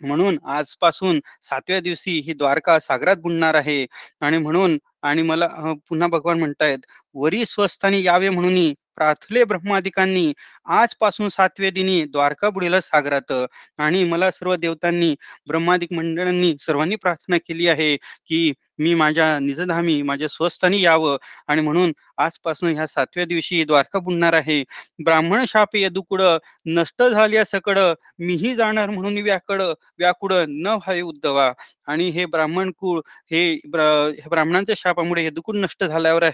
म्हणून 0.05 0.39
आजपासून 0.49 1.21
सातव्या 1.43 1.81
दिवशी 1.81 2.19
ही 2.21 2.33
द्वारका 2.35 2.79
सागरात 2.81 3.17
बुडणार 3.19 3.55
आहे. 3.55 3.85
आणि 4.21 4.39
म्हणून 4.39 4.79
आणि 5.03 5.23
मला 5.23 5.47
पुन्हा 5.89 6.09
भगवान 6.09 6.39
म्हणतायत 6.39 6.87
वरी 7.15 7.45
स्वस्थानी 7.47 8.03
यावे 8.03 8.29
म्हणून 8.31 8.73
प्रार्थले 8.97 9.43
ब्रह्मादिकांनी 9.45 10.33
आजपासून 10.71 11.29
सातव्या 11.29 11.71
दिनी 11.71 12.03
द्वारका 12.07 12.51
बुडेल 12.51 12.79
सागरात. 12.83 13.33
आणि 13.79 14.03
मला 14.05 14.31
सर्व 14.31 14.55
देवतांनी 14.57 15.15
ब्रह्मादिक 15.49 15.93
मंडळांनी 15.93 16.55
सर्वांनी 16.61 16.97
प्रार्थना 16.97 17.37
केली 17.39 17.67
आहे 17.69 17.95
की 17.97 18.53
मी 18.79 18.95
माझ्या 18.95 19.39
निजधामी 19.41 20.01
माझ्या 20.03 20.29
स्वस्थानी 20.29 20.81
यावं 20.83 21.17
आणि 21.49 21.61
म्हणून 21.63 21.93
आजपासून 22.19 22.73
ह्या 22.75 22.87
सातव्या 22.87 23.25
दिवशी 23.27 23.63
द्वारका 23.65 23.99
बुडणार 23.99 24.33
आहे. 24.33 24.63
ब्राह्मण 25.05 25.45
शाप 25.49 25.77
यदुकुड 25.77 26.23
नष्ट 26.67 27.03
झाल्या 27.03 27.45
सकड 27.45 27.79
मीही 28.19 28.55
जाणार 28.57 28.91
म्हणून 28.91 29.19
व्याकड 29.23 29.63
व्याकुड 29.99 30.33
न 30.49 30.67
व्हावे 30.67 31.01
उद्धवा. 31.03 31.53
आणि 31.89 32.09
हे 32.11 32.25
ब्राह्मण 32.27 32.71
कुळ 32.79 33.01
हे 33.31 33.59
ब्राह्मणांच्या 33.71 34.75
शापामुळे 34.79 35.25
यदुकुड 35.27 35.57
नष्ट 35.57 35.85
झाल्यावर 35.85 36.25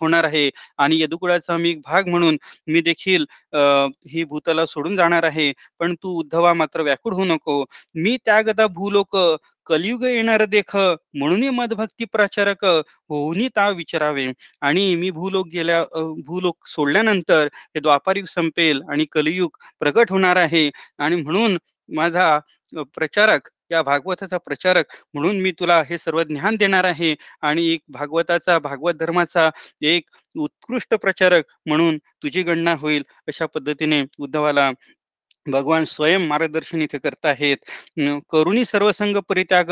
होणार 0.00 0.24
आहे. 0.24 0.48
आणि 0.78 1.00
यदुकुळाचा 1.00 1.56
मी 1.56 1.74
भाग 1.86 2.08
म्हणून 2.08 2.36
मी 2.68 2.80
देखील 2.80 3.24
ही 4.10 4.24
भूताला 4.24 4.66
सोडून 4.66 4.96
जाणार 4.96 5.22
आहे. 5.24 5.52
पण 5.80 5.94
तू 6.02 6.18
उद्धवा 6.20 6.52
मात्र 6.54 6.82
व्याकुळ 6.82 7.14
होऊ 7.14 7.24
नको. 7.24 7.64
मी 7.94 8.16
त्यागदा 8.24 8.66
भूलोक 8.68 9.16
कलियुग 9.70 10.04
येणार 10.04 10.44
देख 10.46 10.76
म्हणून 10.76 11.44
मदभक्ती 11.54 12.04
प्रचारक 12.12 12.64
होऊन 12.64 13.46
ता 13.56 13.68
विचारावे. 13.70 14.26
आणि 14.62 14.94
मी 14.96 15.10
भूलोक 15.12 15.48
गेल्या 15.52 15.82
भूलोक 16.26 16.66
सोडल्यानंतर 16.68 17.46
हे 17.74 17.80
द्वापारयुग 17.80 18.26
संपेल 18.28 18.80
आणि 18.90 19.04
कलियुग 19.12 19.56
प्रकट 19.80 20.10
होणार 20.12 20.36
आहे. 20.36 20.70
आणि 20.98 21.16
म्हणून 21.16 21.56
माझा 21.88 22.38
प्रचारक 22.94 23.48
या 23.70 23.82
भागवताचा 23.82 24.38
प्रचारक 24.38 24.84
म्हणून 25.14 25.40
मी 25.42 25.50
तुला 25.60 25.80
हे 25.90 25.98
सर्व 25.98 26.22
ज्ञान 26.24 26.56
देणार 26.56 26.84
आहे. 26.84 27.14
आणि 27.42 27.66
एक 27.72 27.80
भागवताचा 27.88 28.58
भागवत 28.60 28.94
धर्माचा 29.00 29.48
एक 29.82 30.10
उत्कृष्ट 30.36 30.94
प्रचारक 30.96 31.44
म्हणून 31.66 31.98
तुझी 32.22 32.42
गणना 32.42 32.74
होईल. 32.80 33.02
अशा 33.28 33.46
पद्धतीने 33.46 34.02
उद्धवाला 34.18 34.70
भगवान 35.46 35.84
स्वयं 35.84 36.26
मार्गदर्शन 36.28 36.82
इथे 36.82 36.98
करताहेत 36.98 37.56
करुणी 38.30 38.64
सर्वसंग 38.64 39.16
परित्याग 39.28 39.70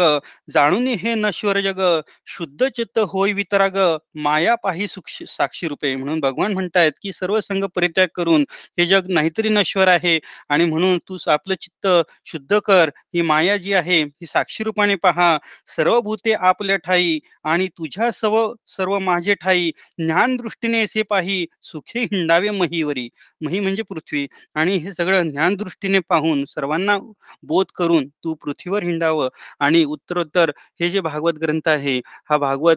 जाणून 0.53 0.87
हे 1.01 1.15
नश्वर 1.15 1.61
जग 1.61 1.81
शुद्ध 2.27 2.69
चित्त 2.69 2.99
होय 3.09 3.33
वितराग 3.33 3.77
माया 4.23 4.55
पाही 4.63 4.87
साक्षी 4.89 5.69
रूपे. 5.69 5.95
म्हणून 5.97 6.21
भगवान 6.21 6.53
म्हणतायत 6.53 6.93
की 7.03 7.13
सर्व 7.13 7.39
संघ 7.41 7.65
परित्याग 7.75 8.07
करून 8.15 8.45
हे 8.79 8.87
जग 8.87 9.11
नाहीतरी 9.11 9.49
नश्वर 9.49 9.89
आहे. 9.89 10.19
आणि 10.49 10.65
म्हणून 10.65 10.99
तू 11.09 11.19
आपलं 11.27 11.55
चित्त 11.61 11.87
शुद्ध 12.25 12.59
कर. 12.65 12.91
ही 13.15 13.23
माया 13.23 13.57
जी 13.57 13.73
आहे 13.73 14.03
ही 14.03 14.27
साक्षी 14.27 14.65
रूपाने 14.65 14.95
पहा. 15.03 15.37
सर्व 15.77 16.01
भूते 16.01 16.33
आपल्या 16.33 16.77
ठाई 16.77 17.19
आणि 17.45 17.69
तुझ्या 17.69 18.11
सर्व 18.13 18.53
सर्व 18.67 18.99
माझे 18.99 19.35
ठाई. 19.35 19.71
ज्ञान 19.99 20.37
दृष्टीने 20.37 20.83
असे 20.85 21.03
पाही 21.03 21.45
सुखे 21.63 22.01
हिंडावे 22.03 22.51
महीवरी. 22.51 23.09
मही 23.45 23.61
म्हणजे 23.61 23.83
पृथ्वी. 23.89 24.27
आणि 24.55 24.77
हे 24.77 24.93
सगळं 24.93 25.31
ज्ञान 25.31 25.55
दृष्टीने 25.59 25.99
पाहून 26.09 26.45
सर्वांना 26.49 26.99
बोध 27.43 27.67
करून 27.77 28.09
तू 28.25 28.35
पृथ्वीवर 28.43 28.83
हिंडावं. 28.83 29.29
आणि 29.61 29.85
उत्तरोत्तर 29.87 30.51
हे 30.81 30.91
जे 30.91 31.01
भागवत 31.01 31.39
ग्रंथ 31.43 31.69
आहे 31.69 31.99
हा 32.31 32.37
भागवत 32.39 32.77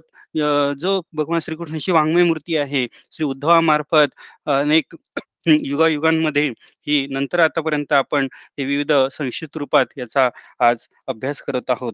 जो 0.79 0.99
भगवान 1.13 1.39
श्रीकृष्णाची 1.39 1.91
वाङ्मय 1.91 2.23
मूर्ती 2.23 2.57
आहे 2.57 2.87
श्री 3.11 3.25
उद्धवामार्फत 3.25 4.15
अनेक 4.49 4.95
युगायुगांमध्ये 5.47 6.47
ही 6.87 7.05
नंतर 7.11 7.39
आतापर्यंत 7.39 7.93
आपण 7.93 8.27
हे 8.59 8.65
विविध 8.65 8.91
संक्षिप्त 9.11 9.57
रूपात 9.57 9.97
याचा 9.97 10.29
आज 10.59 10.85
अभ्यास 11.07 11.41
करत 11.41 11.69
आहोत. 11.69 11.93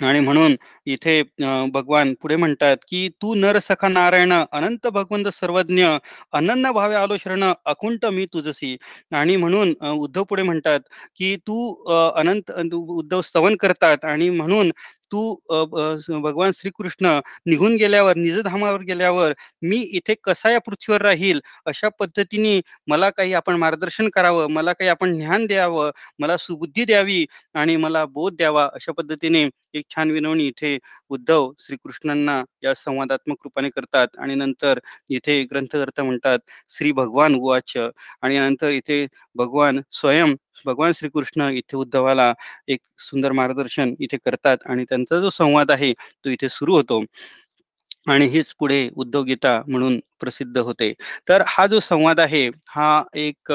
आणि 0.00 0.20
म्हणून 0.20 0.54
इथे 0.86 1.22
भगवान 1.72 2.12
पुढे 2.22 2.36
म्हणतात 2.36 2.76
की 2.88 3.08
तू 3.22 3.34
नर 3.34 3.58
सखा 3.58 3.88
नारायण 3.88 4.32
अनंत 4.32 4.86
भगवंत 4.88 5.28
सर्वज्ञ 5.32 5.84
अनन्न 6.34 6.70
भावे 6.72 6.94
आलो 6.96 7.16
शरण 7.20 7.44
अकुंठ 7.44 8.04
मी 8.12 8.26
तुझसी. 8.34 8.76
आणि 9.12 9.36
म्हणून 9.36 9.72
उद्धव 9.90 10.24
पुढे 10.24 10.42
म्हणतात 10.42 10.80
की 11.16 11.34
तू 11.46 11.72
अनंत 12.16 12.50
उद्धव 12.74 13.20
स्तवन 13.20 13.56
करतात. 13.60 14.04
आणि 14.04 14.28
म्हणून 14.30 14.70
तू 15.12 15.22
भगवान 16.20 16.50
श्रीकृष्ण 16.54 17.18
निघून 17.46 17.74
गेल्यावर 17.76 18.16
निजधामावर 18.16 18.80
गेल्यावर 18.82 19.32
मी 19.62 19.76
इथे 19.92 20.14
कसा 20.24 20.50
या 20.50 20.58
पृथ्वीवर 20.60 21.02
राहील? 21.02 21.40
अशा 21.66 21.88
पद्धतीने 22.00 22.60
मला 22.88 23.10
काही 23.10 23.32
आपण 23.34 23.56
मार्गदर्शन 23.58 24.08
करावं 24.08 24.50
मला 24.52 24.72
काही 24.72 24.90
आपण 24.90 25.18
ज्ञान 25.18 25.46
द्यावं 25.46 25.90
मला 26.18 26.36
सुबुद्धी 26.36 26.84
द्यावी 26.84 27.24
आणि 27.54 27.76
मला 27.76 28.04
बोध 28.08 28.36
द्यावा 28.36 28.68
अशा 28.74 28.92
पद्धतीने 28.92 29.48
एक 29.74 29.84
छान 29.90 30.10
विनवणी 30.10 30.46
इथे 30.48 30.76
उद्धव 31.10 31.50
श्रीकृष्णांना 31.60 32.42
या 32.64 32.74
संवादात्मक 32.74 33.36
रूपाने 33.44 33.68
करतात 33.70 34.08
आणि 34.18 34.34
नंतर 34.34 34.78
इथे 35.10 35.42
ग्रंथकर्ता 35.44 36.02
म्हणतात 36.02 36.38
श्री 36.68 36.92
भगवान 36.92 37.34
उवाच. 37.34 37.76
आणि 38.22 38.38
नंतर 38.38 38.70
इथे 38.70 39.06
भगवान 39.36 39.80
स्वयं 39.92 40.34
भगवान 40.66 40.92
श्रीकृष्ण 40.92 41.48
इथे 41.52 41.76
उद्धवाला 41.76 42.32
एक 42.68 42.80
सुंदर 43.00 43.32
मार्गदर्शन 43.32 43.94
इथे 44.00 44.16
करतात 44.24 44.58
आणि 44.66 44.84
त्यांचा 44.90 45.20
जो 45.20 45.30
संवाद 45.32 45.70
आहे 45.70 45.92
तो 46.24 46.30
इथे 46.30 46.48
सुरू 46.50 46.74
होतो. 46.76 47.02
आणि 48.08 48.26
हीच 48.28 48.52
पुढे 48.60 48.88
उद्धव 48.96 49.22
गीता 49.24 49.60
म्हणून 49.68 49.98
प्रसिद्ध 50.20 50.58
होते. 50.58 50.92
तर 51.28 51.42
हा 51.48 51.66
जो 51.66 51.80
संवाद 51.80 52.20
आहे 52.20 52.48
हा 52.68 53.02
एक 53.16 53.52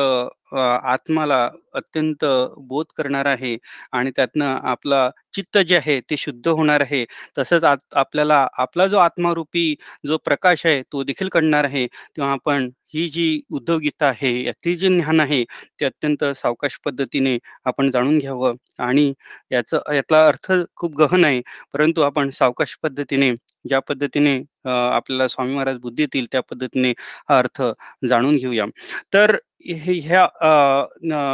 आत्माला 0.55 1.39
अत्यंत 1.75 2.25
बोध 2.69 2.85
करणार 2.97 3.25
आहे 3.25 3.55
आणि 3.93 4.11
त्यातनं 4.17 4.57
आपला 4.63 5.09
चित्त 5.35 5.57
जे 5.59 5.77
आहे 5.77 5.99
ते 6.09 6.17
शुद्ध 6.17 6.47
होणार 6.47 6.81
आहे. 6.81 7.03
तसंच 7.37 7.63
आपल्याला 7.93 8.47
आपला 8.59 8.87
जो 8.87 8.97
आत्मारूपी 8.99 9.73
जो 10.07 10.17
प्रकाश 10.25 10.65
आहे 10.65 10.81
तो 10.83 11.03
देखील 11.03 11.29
कळणार 11.29 11.63
आहे. 11.65 11.85
तेव्हा 11.87 12.31
आपण 12.33 12.69
ही 12.95 13.07
जी 13.09 13.25
उद्धव 13.51 13.77
गीता 13.79 14.07
आहे 14.07 14.31
यातली 14.43 14.75
जे 14.77 14.89
ज्ञान 14.89 15.19
आहे 15.19 15.43
ते 15.79 15.85
अत्यंत 15.85 16.23
सावकाश 16.35 16.77
पद्धतीने 16.85 17.37
आपण 17.65 17.89
जाणून 17.91 18.17
घ्यावं. 18.19 18.55
आणि 18.79 19.13
याचा 19.51 19.77
यातला 19.95 20.25
अर्थ 20.27 20.51
खूप 20.77 20.95
गहन 20.99 21.25
आहे. 21.25 21.41
परंतु 21.73 22.01
आपण 22.01 22.29
सावकाश 22.33 22.75
पद्धतीने 22.83 23.31
ज्या 23.65 23.79
पद्धतीने 23.89 24.37
आपल्याला 24.65 25.27
स्वामी 25.27 25.53
महाराज 25.55 25.77
बुद्धी 25.81 26.03
येतील 26.03 26.25
त्या 26.31 26.41
पद्धतीने 26.49 26.91
हा 27.29 27.37
अर्थ 27.39 27.61
जाणून 28.07 28.37
घेऊया. 28.37 28.65
तर 29.13 29.35
ह्या 29.67 30.21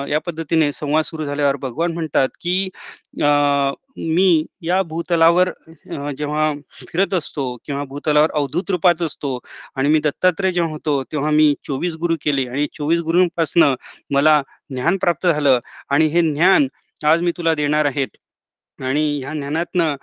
या 0.09 0.19
पद्धतीने 0.25 0.71
संवाद 0.71 1.03
सुरू 1.03 1.25
झाल्यावर 1.25 1.55
भगवान 1.61 1.91
म्हणतात 1.93 2.29
की 2.41 2.69
मी 3.97 4.45
या 4.61 4.81
भूतलावर 4.83 5.49
जेव्हा 6.17 6.51
फिरत 6.83 7.13
असतो 7.13 7.45
किंवा 7.65 7.83
भूतलावर 7.85 8.31
अवधूत 8.33 8.71
रूपात 8.71 9.01
असतो 9.01 9.37
आणि 9.75 9.89
मी 9.89 9.99
दत्तात्रय 9.99 10.51
जेव्हा 10.51 10.71
होतो 10.71 11.01
तेव्हा 11.11 11.31
मी 11.31 11.53
चोवीस 11.67 11.95
गुरु 11.95 12.15
केले 12.21 12.47
आणि 12.49 12.67
चोवीस 12.73 12.99
गुरुंपासनं 13.01 13.75
मला 14.11 14.41
ज्ञान 14.69 14.97
प्राप्त 14.97 15.27
झालं. 15.27 15.59
आणि 15.89 16.05
हे 16.07 16.21
ज्ञान 16.33 16.67
आज 17.01 17.21
मी 17.21 17.31
तुला 17.37 17.53
देणार 17.55 17.85
आहेत. 17.85 18.07
आणि 18.79 19.01
ह्या 19.21 19.33
ज्ञानातनं 19.33 19.95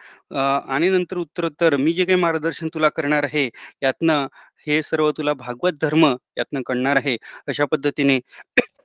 आणि 0.73 0.89
नंतर 0.91 1.17
उत्तरोत्तर 1.19 1.77
मी 1.77 1.93
जे 1.93 2.05
काही 2.05 2.19
मार्गदर्शन 2.21 2.69
तुला 2.75 2.89
करणार 2.89 3.25
आहे 3.25 3.49
यातनं 3.83 4.27
हे 4.67 4.83
सर्व 4.83 5.11
तुला 5.17 5.33
भागवत 5.35 5.73
धर्म 5.83 6.05
यातनं 6.39 6.63
कळणार 6.67 6.97
आहे. 6.97 7.17
अशा 7.49 7.65
पद्धतीने 7.73 8.19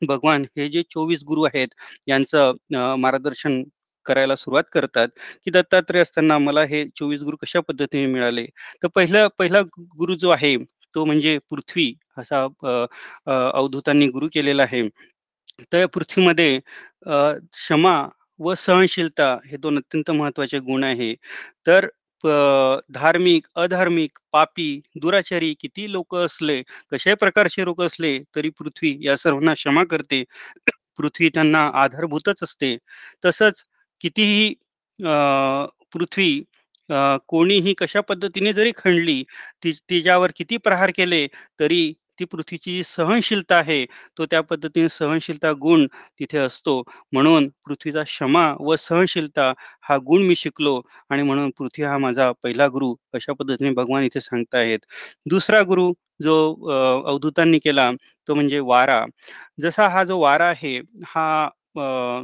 भगवान 0.07 0.43
हे 0.57 0.67
जे 0.69 0.83
चोवीस 0.91 1.23
गुरु 1.27 1.43
आहेत 1.43 1.67
यांचं 2.07 2.53
मार्गदर्शन 2.99 3.63
करायला 4.05 4.35
सुरुवात 4.35 4.63
करतात 4.73 5.07
की 5.45 5.51
दत्तात्रय 5.51 6.01
असताना 6.01 6.37
मला 6.37 6.63
हे 6.69 6.85
चोवीस 6.97 7.21
गुरु 7.23 7.37
कशा 7.41 7.59
पद्धतीने 7.67 8.05
मिळाले? 8.07 8.45
तर 8.83 8.87
पहिला 8.95 9.27
पहिला 9.39 9.61
गुरु 9.97 10.15
जो 10.15 10.29
आहे 10.29 10.55
तो 10.95 11.05
म्हणजे 11.05 11.37
पृथ्वी 11.51 11.93
असा 12.19 12.43
अवधूतांनी 13.27 14.07
गुरु 14.09 14.27
केलेला 14.33 14.63
आहे. 14.63 14.87
तर 15.71 15.85
पृथ्वीमध्ये 15.93 16.59
क्षमा 17.05 17.95
व 18.39 18.53
सहनशीलता 18.55 19.33
हे 19.47 19.57
दोन 19.57 19.77
अत्यंत 19.77 20.09
महत्त्वाचे 20.11 20.59
गुण 20.59 20.83
आहे. 20.83 21.13
तर 21.67 21.87
धार्मिक 22.93 23.47
अधार्मिक 23.55 24.19
पापी 24.33 24.67
दुराचारी 25.01 25.53
किती 25.59 25.91
लोक 25.91 26.15
असले 26.15 26.61
कशाही 26.91 27.15
प्रकारचे 27.19 27.65
लोक 27.65 27.81
असले 27.81 28.17
तरी 28.35 28.49
पृथ्वी 28.59 28.95
या 29.01 29.15
सर्वांना 29.17 29.53
क्षमा 29.53 29.83
करते. 29.83 30.23
पृथ्वी 30.97 31.29
त्यांना 31.29 31.65
आधारभूतच 31.83 32.43
असते. 32.43 32.75
तसंच 33.25 33.63
कितीही 34.01 34.53
पृथ्वी 35.93 36.43
कोणीही 37.27 37.73
कशा 37.77 38.01
पद्धतीने 38.01 38.53
जरी 38.53 38.71
खणली 38.77 39.23
ती 39.63 39.71
तिच्यावर 39.89 40.31
किती 40.35 40.57
प्रहार 40.57 40.91
केले 40.95 41.25
तरी 41.59 41.93
ती 42.19 42.25
पृथ्वीची 42.25 42.81
सहनशीलता 42.85 43.55
आहे 43.57 43.85
तो 44.17 44.25
त्या 44.25 44.41
पद्धतीने 44.43 44.89
सहनशीलता 44.89 45.51
गुण 45.61 45.85
तिथे 46.19 46.37
असतो. 46.37 46.81
म्हणून 47.13 47.47
पृथ्वीचा 47.65 48.03
क्षमा 48.03 48.45
व 48.61 48.75
सहनशीलता 48.79 49.51
हा 49.83 49.97
गुण 50.07 50.23
मी 50.27 50.35
शिकलो 50.35 50.79
आणि 51.09 51.23
म्हणून 51.23 51.49
पृथ्वी 51.57 51.85
हा 51.85 51.97
माझा 51.97 52.31
पहिला 52.43 52.67
गुरु 52.69 52.93
अशा 53.13 53.33
पद्धतीने 53.39 53.71
भगवान 53.73 54.03
इथे 54.03 54.19
सांगतायत 54.21 54.85
दुसरा 55.29 55.61
गुरु 55.63 55.91
जो 56.23 56.35
अवधूतांनी 57.05 57.57
केला 57.59 57.91
तो 58.27 58.35
म्हणजे 58.35 58.59
वारा. 58.61 59.03
जसा 59.61 59.87
हा 59.89 60.03
जो 60.03 60.19
वारा 60.19 60.45
आहे 60.47 60.77
हा 61.07 61.49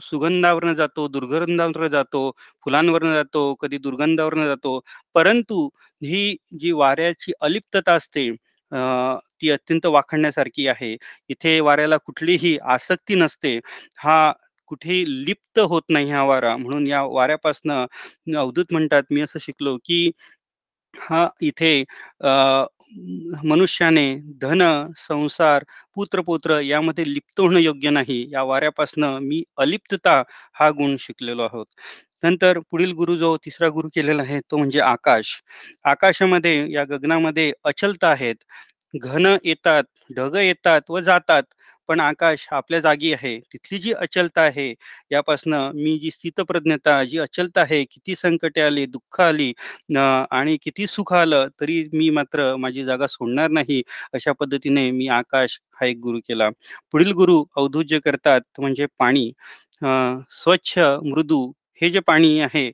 सुगंधावरनं 0.01 0.73
जातो 0.75 1.07
दुर्गंधावर 1.09 1.87
जातो 1.89 2.29
फुलांवरनं 2.65 3.13
जातो 3.13 3.53
कधी 3.61 3.77
दुर्गंधावरनं 3.79 4.45
जातो 4.47 4.79
परंतु 5.15 5.67
ही 6.01 6.35
जी 6.59 6.71
वाऱ्याची 6.73 7.31
अलिप्तता 7.41 7.93
असते 7.95 8.29
ती 8.71 9.49
अत्यंत 9.51 9.85
वाखणण्यासारखी 9.87 10.67
आहे. 10.67 10.95
इथे 11.29 11.59
वाऱ्याला 11.61 11.97
कुठलीही 11.99 12.57
आसक्ती 12.67 13.15
नसते. 13.15 13.59
हा 13.97 14.31
कुठेही 14.71 15.03
लिप्त 15.25 15.59
होत 15.61 15.81
नाही 15.89 16.11
हा 16.11 16.23
वारा. 16.25 16.55
म्हणून 16.57 16.87
या 16.87 17.01
वाऱ्यापासनं 17.05 17.85
अवधूत 18.37 18.71
म्हणतात 18.71 19.03
मी 19.11 19.21
असं 19.21 19.39
शिकलो 19.41 19.77
की 19.85 20.09
हा 20.93 21.27
इथे 21.43 21.83
मनुष्याने 23.45 24.05
धन 24.41 24.61
संसार 24.99 25.63
पुत्रपुत्र 25.95 26.59
यामध्ये 26.61 27.05
लिप्त 27.07 27.39
होणं 27.41 27.59
योग्य 27.59 27.89
नाही. 27.91 28.25
या 28.31 28.43
वाऱ्यापासनं 28.43 29.19
मी 29.21 29.43
अलिप्तता 29.59 30.21
हा 30.55 30.69
गुण 30.71 30.95
शिकलेलो 30.99 31.43
आहोत. 31.43 31.65
नंतर 32.23 32.59
पुढील 32.71 32.91
गुरु 32.93 33.15
जो 33.17 33.35
तिसरा 33.45 33.67
गुरु 33.71 33.89
केलेला 33.95 34.23
आहे 34.23 34.39
तो 34.51 34.57
म्हणजे 34.57 34.79
आकाश. 34.81 35.33
आकाशामध्ये 35.85 36.65
या 36.73 36.83
गगनामध्ये 36.89 37.51
अचलता 37.65 38.07
आहेत. 38.09 38.35
घन 38.93 39.25
येतात 39.45 39.83
ढग 40.17 40.35
येतात 40.37 40.81
व 40.89 40.99
जातात 41.01 41.43
पण 41.89 41.99
आकाश 41.99 42.47
आपल्या 42.51 42.79
जागी 42.79 43.11
आहे. 43.13 43.37
तिथली 43.53 43.77
जी 43.79 43.91
अचलता 43.93 44.41
आहे 44.41 44.73
यापासनं 45.11 45.71
मी 45.75 45.97
जी 45.99 46.11
स्थितप्रज्ञता 46.11 47.03
जी 47.05 47.17
अचलता 47.19 47.61
आहे 47.61 47.83
किती 47.85 48.15
संकटे 48.15 48.61
आली 48.61 48.85
दुःख 48.87 49.19
आली 49.21 49.51
आणि 50.31 50.57
किती 50.63 50.87
सुख 50.87 51.13
आलं 51.15 51.47
तरी 51.61 51.83
मी 51.93 52.09
मात्र 52.11 52.55
माझी 52.57 52.83
जागा 52.85 53.07
सोडणार 53.09 53.49
नाही 53.51 53.81
अशा 54.13 54.31
पद्धतीने 54.39 54.89
मी 54.91 55.07
आकाश 55.11 55.59
हा 55.73 55.85
एक 55.87 55.97
गुरु 56.01 56.19
केला. 56.27 56.49
पुढील 56.91 57.11
गुरु 57.13 57.43
अवधूज्य 57.57 57.99
करतात 58.01 58.41
म्हणजे 58.59 58.85
पाणी. 58.99 59.31
स्वच्छ 60.33 60.77
मृदू 61.05 61.51
हे 61.81 61.89
जे 61.89 61.99
पाणी 62.07 62.39
आहे 62.41 62.65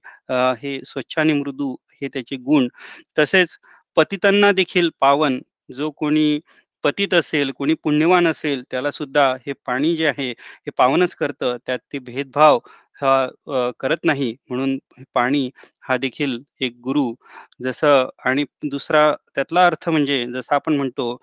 हे 0.61 0.79
स्वच्छ 0.85 1.17
आणि 1.19 1.33
मृदू 1.33 1.73
हे 2.01 2.07
त्याचे 2.13 2.35
गुण. 2.37 2.67
तसेच 3.17 3.57
पतितांना 3.97 4.51
देखील 4.53 4.89
पावन 5.01 5.39
जो 5.75 5.89
कोणी 5.97 6.39
पतित 6.83 7.13
असेल 7.13 7.51
कोणी 7.57 7.73
पुण्यवान 7.83 8.27
असेल 8.27 8.63
त्याला 8.71 8.91
सुद्धा 8.91 9.31
हे 9.47 9.53
पाणी 9.67 9.95
जे 9.95 10.07
आहे 10.07 10.29
हे 10.31 10.71
पावनच 10.77 11.15
करतं. 11.15 11.57
त्यात 11.65 11.79
ते 11.93 11.99
भेदभाव 11.99 12.59
हा 12.99 13.71
करत 13.79 14.05
नाही. 14.05 14.33
म्हणून 14.49 14.77
पाणी 15.15 15.49
हा 15.83 15.97
देखील 15.97 16.37
एक 16.61 16.75
गुरु. 16.83 17.11
जसं 17.63 18.07
आणि 18.25 18.45
दुसरा 18.65 19.11
त्यातला 19.35 19.65
अर्थ 19.67 19.89
म्हणजे 19.89 20.25
जसं 20.35 20.55
आपण 20.55 20.75
म्हणतो 20.75 21.15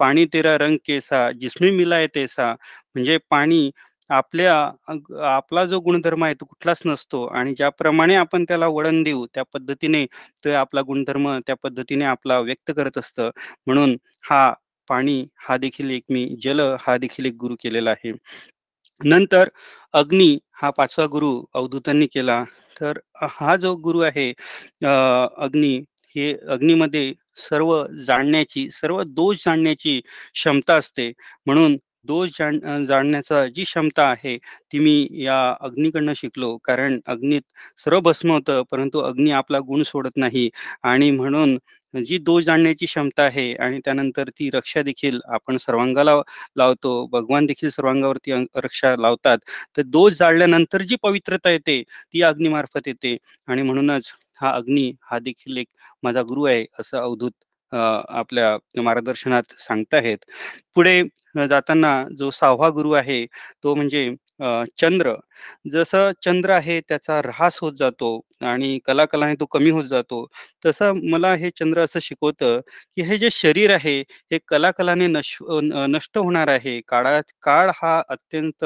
पाणी 0.00 0.24
तेरा 0.32 0.56
रंग 0.58 0.76
केसा 0.86 1.30
जिस्मी 1.40 1.70
मिलाय 1.72 2.06
तेसा. 2.14 2.50
म्हणजे 2.94 3.18
पाणी 3.30 3.70
आपल्या 4.10 4.54
आपला 5.28 5.64
जो 5.66 5.78
गुणधर्म 5.80 6.24
आहे 6.24 6.34
तो 6.34 6.44
कुठलाच 6.46 6.80
नसतो 6.86 7.24
आणि 7.28 7.54
ज्याप्रमाणे 7.56 8.14
आपण 8.16 8.44
त्याला 8.48 8.66
वळण 8.68 9.02
देऊ 9.02 9.26
त्या 9.34 9.42
पद्धतीने 9.54 10.04
तो 10.44 10.52
आपला 10.56 10.82
गुणधर्म 10.86 11.28
त्या 11.46 11.56
पद्धतीने 11.62 12.04
आपला 12.06 12.38
व्यक्त 12.40 12.70
करत 12.76 12.98
असतं. 12.98 13.30
म्हणून 13.66 13.96
हा 14.24 14.52
पाणी 14.90 15.24
हा 15.40 15.56
देखील 15.58 15.90
एक 15.90 16.02
मी 16.10 16.26
जल 16.42 16.60
हा 16.80 16.96
देखील 16.98 17.26
एक 17.26 17.34
गुरु 17.40 17.54
केलेला 17.62 17.90
आहे. 17.90 18.12
नंतर 19.00 19.48
अग्नी 19.94 20.38
हा 20.54 20.70
पाचवा 20.72 21.06
गुरु 21.08 21.32
अवधूतांनी 21.54 22.06
केला. 22.08 22.42
तर 22.76 22.98
हा 23.32 23.56
जो 23.56 23.74
गुरु 23.84 24.00
आहे 24.02 24.30
अग्नी 24.84 25.76
हे 26.16 26.32
अग्नीमध्ये 26.50 27.12
सर्व 27.40 27.72
जाणण्याची 28.06 28.68
सर्व 28.72 29.02
दोष 29.06 29.44
जाणण्याची 29.44 30.00
क्षमता 30.34 30.74
असते. 30.76 31.10
म्हणून 31.46 31.76
दोष 32.08 32.30
जाण 32.38 32.84
जाणण्याचा 32.86 33.46
जी 33.48 33.64
क्षमता 33.64 34.02
आहे 34.04 34.36
ती 34.72 34.78
मी 34.78 35.06
या 35.14 35.38
अग्नीकडनं 35.60 36.12
शिकलो. 36.16 36.56
कारण 36.58 36.98
अग्नीत 37.06 37.42
सर्व 37.78 38.00
भस्म 38.02 38.30
होतं 38.32 38.62
परंतु 38.70 39.00
अग्नी 39.02 39.30
आपला 39.32 39.58
गुण 39.66 39.82
सोडत 39.84 40.16
नाही. 40.16 40.48
आणि 40.84 41.10
म्हणून 41.12 41.58
जी 41.94 42.16
दोष 42.20 42.44
जाणण्याची 42.44 42.86
क्षमता 42.86 43.22
आहे 43.24 43.52
आणि 43.56 43.78
त्यानंतर 43.84 44.28
ती 44.30 44.48
रक्षा 44.50 44.82
देखील 44.82 45.18
आपण 45.28 45.56
सर्वांगाला 45.58 46.14
लावतो. 46.56 47.06
भगवान 47.12 47.46
देखील 47.46 47.70
सर्वांगावरती 47.70 48.32
रक्षा 48.56 48.94
लावतात. 48.98 49.38
तर 49.76 49.82
दोष 49.84 50.12
जाळल्यानंतर 50.14 50.82
जी 50.84 50.96
पवित्रता 51.02 51.50
येते 51.50 51.82
ती 51.82 52.22
अग्निमार्फत 52.24 52.88
येते. 52.88 53.16
आणि 53.48 53.62
म्हणूनच 53.62 54.12
हा 54.40 54.50
अग्नी 54.52 54.90
हा 55.02 55.18
देखील 55.20 55.56
एक 55.58 55.66
माझा 56.02 56.22
गुरु 56.24 56.44
आहे 56.44 56.64
असं 56.80 56.98
अवधूत 56.98 57.32
आपल्या 57.72 58.56
मार्गदर्शनात 58.82 59.52
सांगताहेत. 59.60 60.18
पुढे 60.74 61.02
जाताना 61.48 61.92
जो 62.18 62.30
सहावा 62.30 62.68
गुरु 62.70 62.92
आहे 62.94 63.24
तो 63.64 63.74
म्हणजे 63.74 64.10
चंद्र. 64.78 65.14
जसं 65.72 66.10
चंद्र 66.22 66.50
आहे 66.52 66.80
त्याचा 66.88 67.18
ऱ्हास 67.20 67.58
होत 67.62 67.72
जातो 67.78 68.10
आणि 68.42 68.78
कलाकलाने 68.86 69.34
तो 69.40 69.46
कमी 69.52 69.70
होत 69.70 69.84
जातो. 69.86 70.26
तसं 70.64 71.00
मला 71.10 71.34
हे 71.36 71.50
चंद्र 71.58 71.80
असं 71.84 72.00
शिकवतं 72.02 72.60
की 72.96 73.02
हे 73.04 73.18
जे 73.18 73.28
शरीर 73.32 73.70
आहे 73.74 73.98
हे 74.32 74.38
कलाकलाने 74.48 75.06
नश 75.08 75.36
नष्ट 75.88 76.18
होणार 76.18 76.48
आहे. 76.48 76.80
काळात 76.88 77.32
काळ 77.42 77.70
हा 77.76 78.00
अत्यंत 78.08 78.64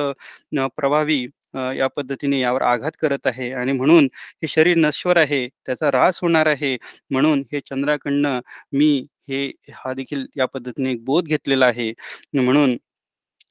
प्रभावी 0.76 1.26
या 1.74 1.86
पद्धतीने 1.88 2.40
यावर 2.40 2.62
आघात 2.64 2.92
करत 3.00 3.26
आहे 3.26 3.50
आणि 3.54 3.72
म्हणून 3.72 4.04
हे 4.42 4.48
शरीर 4.48 4.76
नश्वर 4.78 5.16
आहे 5.18 5.46
त्याचा 5.66 5.88
ऱ्हास 5.88 6.18
होणार 6.22 6.46
आहे 6.48 6.76
म्हणून 7.10 7.42
हे 7.52 7.60
चंद्राकडनं 7.62 8.40
मी 8.74 8.90
हे 9.28 9.46
हा 9.74 9.92
देखील 9.94 10.26
या 10.36 10.46
पद्धतीने 10.46 10.90
एक 10.92 11.04
बोध 11.04 11.24
घेतलेला 11.26 11.66
आहे. 11.66 11.92
म्हणून 12.36 12.76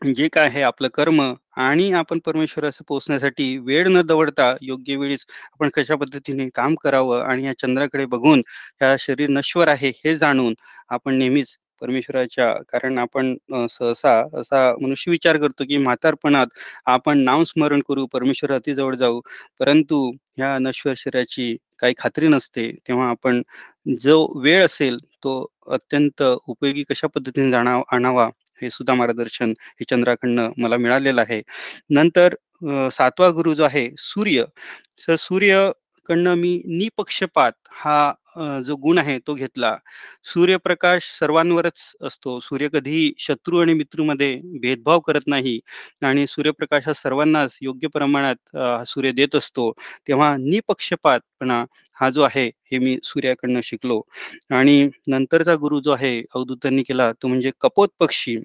जे 0.01 0.27
काय 0.29 0.45
आहे 0.45 0.61
आपलं 0.63 0.87
कर्म 0.93 1.21
आणि 1.57 1.91
आपण 1.93 2.19
परमेश्वरास 2.25 2.77
पोहोचण्यासाठी 2.81 3.57
वेळ 3.59 3.87
न 3.89 4.01
दवडता 4.03 4.53
योग्य 4.61 4.95
वेळीच 4.97 5.25
आपण 5.53 5.69
कशा 5.73 5.95
पद्धतीने 5.97 6.47
काम 6.55 6.75
करावं 6.77 7.21
आणि 7.23 7.45
या 7.45 7.53
चंद्राकडे 7.57 8.05
बघून 8.07 8.41
या 8.81 8.95
शरीर 8.99 9.29
नश्वर 9.31 9.67
आहे 9.69 9.89
हे 9.97 10.15
जाणून 10.17 10.53
आपण 10.89 11.15
नेहमीच 11.15 11.55
परमेश्वराच्या 11.81 12.53
कारण 12.69 12.97
आपण 12.99 13.35
सहसा 13.69 14.17
असा 14.39 14.61
मनुष्य 14.81 15.11
विचार 15.11 15.37
करतो 15.37 15.63
की 15.69 15.77
म्हातारपणात 15.77 16.47
आपण 16.85 17.19
नामस्मरण 17.23 17.81
करू 17.89 18.05
परमेश्वर 18.13 18.51
अतिजवळ 18.51 18.95
जाऊ. 18.95 19.21
परंतु 19.59 20.09
ह्या 20.37 20.57
नश्वर 20.61 20.93
शरीराची 20.97 21.55
काही 21.79 21.93
खात्री 21.97 22.27
नसते 22.27 22.71
तेव्हा 22.87 23.09
आपण 23.09 23.41
जो 24.01 24.17
वेळ 24.41 24.63
असेल 24.65 24.97
तो 25.23 25.33
अत्यंत 25.71 26.21
उपयोगी 26.47 26.83
कशा 26.89 27.07
पद्धतीने 27.15 27.51
जाणा 27.51 27.79
आणावा 27.91 28.29
हे 28.61 28.69
सुद्धा 28.69 28.93
मार्गदर्शन 28.93 29.51
हे 29.79 29.85
चंद्राकडनं 29.89 30.51
मला 30.57 30.77
मिळालेलं 30.77 31.21
आहे. 31.21 31.41
नंतर 31.89 32.35
सातवा 32.91 33.29
गुरु 33.31 33.53
जो 33.55 33.63
आहे 33.63 33.89
सूर्य. 33.99 34.43
तर 35.07 35.15
सूर्य 35.19 35.69
कडनं 36.09 36.35
मी 36.35 36.61
निपक्षपात 36.67 37.53
हा 37.73 38.13
जो 38.65 38.75
गुण 38.83 38.97
आहे 38.97 39.17
तो 39.27 39.33
घेतला. 39.35 39.75
सूर्यप्रकाश 40.25 41.03
सर्वांवरच 41.19 41.81
असतो. 42.05 42.39
सूर्य 42.39 42.67
कधीही 42.73 43.11
शत्रू 43.19 43.59
आणि 43.61 43.73
मित्रमध्ये 43.73 44.35
भेदभाव 44.61 44.99
करत 45.07 45.27
नाही 45.27 45.59
आणि 46.03 46.25
सूर्यप्रकाश 46.27 46.87
हा 46.87 46.93
सर्वांनाच 46.93 47.57
योग्य 47.61 47.87
प्रमाणात 47.93 48.85
सूर्य 48.87 49.11
देत 49.11 49.35
असतो 49.35 49.71
तेव्हा 50.07 50.35
निपक्षपातपणा 50.39 51.63
हा 51.97 52.09
जो 52.09 52.21
आहे 52.23 52.45
हे 52.71 52.77
मी 52.79 52.97
सूर्याकडनं 53.03 53.61
शिकलो. 53.63 54.01
आणि 54.51 54.89
नंतरचा 55.09 55.55
गुरु 55.61 55.79
जो 55.81 55.91
आहे 55.93 56.19
अवधूतांनी 56.35 56.83
केला 56.83 57.11
तो 57.21 57.27
म्हणजे 57.27 57.51
कपोत 57.61 57.89
पक्षी. 57.99 58.37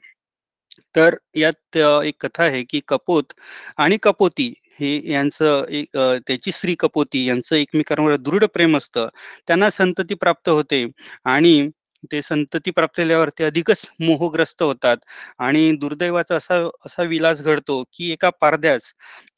तर 0.94 1.14
यात 1.36 1.76
एक 1.78 2.14
कथा 2.20 2.42
आहे 2.44 2.62
की 2.70 2.80
कपोत 2.88 3.32
आणि 3.78 3.96
कपोती 4.02 4.52
हे 4.78 4.98
यांचं 5.06 5.64
एक 5.70 5.96
त्याची 6.26 6.52
स्त्री 6.52 6.74
कपोती 6.78 7.24
यांचं 7.26 7.56
एकमेकांवर 7.56 8.16
दृढ 8.18 8.44
प्रेम 8.48 8.76
असतं. 8.76 9.08
त्यांना 9.48 9.70
संतती 9.72 10.14
प्राप्त 10.16 10.48
होते 10.50 10.84
आणि 11.26 11.68
ते 12.12 12.20
संतती 12.22 12.70
प्राप्त 12.70 12.98
झाल्यावर 12.98 13.28
ते 13.30 13.44
अधिकच 13.44 13.80
मोहग्रस्त 14.00 14.62
होतात 14.62 14.96
आणि 15.40 15.70
दुर्दैवाचा 15.76 16.36
असा 16.36 16.56
असा 16.86 17.02
विलास 17.04 17.40
घडतो 17.42 17.82
की 17.92 18.10
एका 18.12 18.30
पारध्यास 18.40 18.92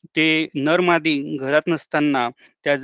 ते 0.09 0.25
नर-मादी 0.57 1.15
घरात 1.39 1.69
नसताना 1.69 2.29
त्या 2.65 2.77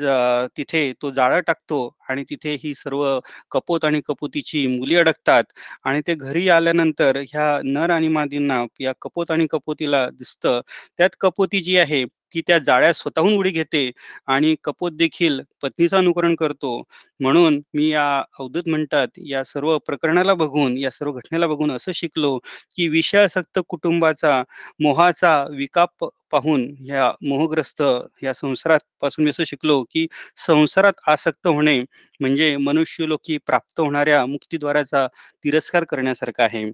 तिथे 0.57 0.93
तो 1.03 1.11
जाळं 1.13 1.41
टाकतो 1.47 1.81
आणि 2.09 2.25
तिथे 2.25 2.55
ही 2.63 2.75
सर्व 2.75 3.05
कपोत 3.51 3.85
आणि 3.85 4.01
कपोतीची 4.07 4.67
मुली 4.69 4.97
अडकतात 4.97 5.45
आणि 5.85 6.01
ते 6.07 6.15
घरी 6.17 6.49
आल्यानंतर 6.51 7.17
ह्या 7.25 7.59
नर 7.65 7.91
आणि 7.91 8.09
मादींना 8.11 8.65
या 8.81 8.93
कपोत 9.03 9.31
आणि 9.31 9.47
कपोतीला 9.51 10.09
दिसतं. 10.11 10.61
त्यात 10.99 11.11
कपोती 11.21 11.61
जी 11.63 11.77
आहे 11.79 12.05
ती 12.35 12.41
त्या 12.47 12.59
जाळ्यात 12.61 12.95
स्वतःहून 12.95 13.35
उडी 13.35 13.51
घेते 13.51 13.91
आणि 14.29 14.55
कपोत 14.65 14.93
देखील 14.95 15.41
पत्नीचं 15.63 15.97
अनुकरण 15.99 16.35
करतो. 16.35 16.83
म्हणून 17.21 17.61
मी 17.75 17.89
या 17.89 18.07
अवधूत 18.39 18.69
म्हणतात 18.69 19.09
या 19.27 19.43
सर्व 19.45 19.77
प्रकरणाला 19.81 20.35
बघून, 20.35 20.77
या 20.79 20.91
सर्व 20.91 21.13
घटनेला 21.13 21.47
बघून 21.47 21.71
असं 21.73 21.93
शिकलो, 21.95 22.37
की 22.77 22.89
विषयासक्त 22.91 23.59
कुटुंबाचा, 23.69 24.43
मोहाचा 24.81 25.43
विकाप 25.53 26.05
पाहून 26.33 26.63
ह्या 26.81 27.11
मोहग्रस्त 27.23 27.83
या 28.23 28.33
संसारात 28.35 28.81
पासून 29.01 29.25
मी 29.25 29.31
असं 29.31 29.45
शिकलो, 29.47 29.83
की 29.85 30.07
संसारात 30.39 30.93
आसक्त 31.09 31.47
होणे 31.47 31.81
म्हणजे 32.21 32.57
मनुष्यलोकी 32.59 33.37
प्राप्त 33.47 33.81
होणाऱ्या 33.81 34.25
मुक्तिद्वाराचा 34.27 35.07
तिरस्कार 35.45 35.85
करण्यासारखं 35.85 36.43
आहे. 36.43 36.65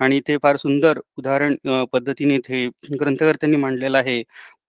आणि 0.00 0.20
ते 0.28 0.36
फार 0.38 0.56
सुंदर 0.56 0.98
उदाहरण 1.18 1.54
पद्धतीने 1.92 2.38
ते 2.40 2.66
ग्रंथकर्त्यांनी 2.92 3.56
मांडलेलं 3.56 3.98
आहे. 3.98 4.22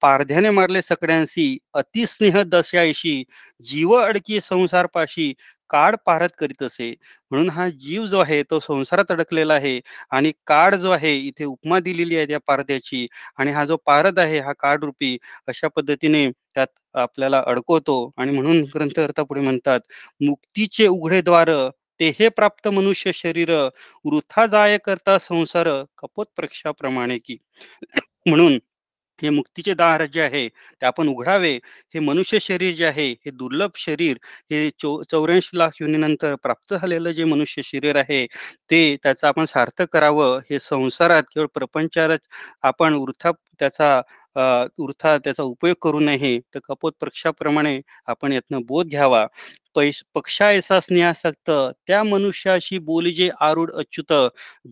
"पारध्याने 0.03 0.49
मारले 0.51 0.81
सकड्यांसी, 0.81 1.57
अतिस्नेह 1.75 2.41
दस्याऐशी, 2.45 3.23
जीव 3.65 3.93
अडकी 3.97 4.39
संसारपाशी, 4.41 5.33
काळ 5.69 5.95
पारत 6.05 6.29
करीत 6.39 6.63
असे." 6.63 6.89
म्हणून 7.31 7.49
हा 7.49 7.67
जीव 7.71 8.05
जो 8.07 8.19
आहे 8.19 8.41
तो 8.43 8.60
संसारात 8.60 9.12
अडकलेला 9.12 9.53
आहे 9.53 9.79
आणि 10.12 10.31
काळ 10.47 10.75
जो 10.77 10.91
आहे 10.91 11.15
इथे 11.19 11.45
उपमा 11.45 11.79
दिलेली 11.79 12.17
आहे 12.17 12.27
त्या 12.27 12.39
पारध्याची 12.47 13.05
आणि 13.38 13.51
हा 13.51 13.65
जो 13.65 13.77
पारद 13.86 14.19
आहे 14.19 14.39
हा 14.39 14.53
काळरूपी 14.60 15.17
अशा 15.47 15.67
पद्धतीने 15.69 16.29
त्यात 16.55 16.67
आपल्याला 16.95 17.41
अडकवतो 17.47 17.97
आणि 18.17 18.31
म्हणून 18.31 18.62
ग्रंथकर्ता 18.75 19.23
पुढे 19.23 19.41
म्हणतात, 19.41 19.79
"मुक्तीचे 20.21 20.88
उघडे 20.88 21.21
द्वार, 21.21 21.49
ते 21.99 22.10
हे 22.19 22.29
प्राप्त 22.29 22.67
मनुष्य 22.69 23.12
शरीर, 23.13 23.51
वृथा 24.05 24.45
जाय 24.47 24.77
करता 24.79 25.17
संसार, 25.19 25.67
कपोत 25.97 26.25
प्रक्षाप्रमाणे 26.36 27.17
की." 27.19 27.38
म्हणून 28.25 28.57
हे 29.19 29.30
मुक्तीचे 29.30 29.73
दार 29.75 30.06
जे 30.08 30.21
आहे 30.21 30.47
ते 30.47 30.86
आपण 30.86 31.08
उघडावे. 31.10 31.53
हे 31.93 31.99
मनुष्य 32.01 32.39
शरीर 32.41 32.73
जे 32.75 32.86
आहे, 32.86 33.10
हे 33.15 33.32
दुर्लभ 33.34 33.71
शरीर, 33.77 34.17
हे 34.51 34.69
चौ 34.80 34.95
84 35.06 35.49
लाख 35.53 35.82
युनीनंतर 35.82 36.36
प्राप्त 36.43 36.73
झालेलं 36.75 37.12
जे 37.13 37.23
मनुष्य 37.25 37.62
शरीर 37.65 37.95
आहे, 37.97 38.25
ते 38.71 38.95
त्याचं 39.03 39.27
आपण 39.27 39.45
सार्थक 39.47 39.89
करावं. 39.93 40.39
हे 40.51 40.60
संसारात 40.62 41.23
केवळ 41.34 41.47
प्रपंचात 41.56 42.17
आपण 42.63 42.93
वृथा 42.95 43.32
त्याचा 43.60 43.97
उर्था 44.36 44.73
वृथा 44.80 45.17
त्याचा 45.19 45.43
उपयोग 45.43 45.75
करू 45.82 45.99
नये. 45.99 46.39
तर 46.53 46.60
कपोत 46.63 46.91
प्रक्षाप्रमाणे 46.99 47.80
आपण 48.08 48.32
यातनं 48.34 48.62
बोध 48.67 48.88
घ्यावा. 48.89 49.25
पैश 49.78 50.02
पक्षा 50.16 50.48
ऐसा 50.50 50.80
स्नेहासक्त, 50.80 51.52
त्या 51.88 52.04
मनुष्याशी 52.04 52.78
बोलिजे 52.80 53.30
आरूढ 53.42 53.72
अच्युत, 53.72 54.13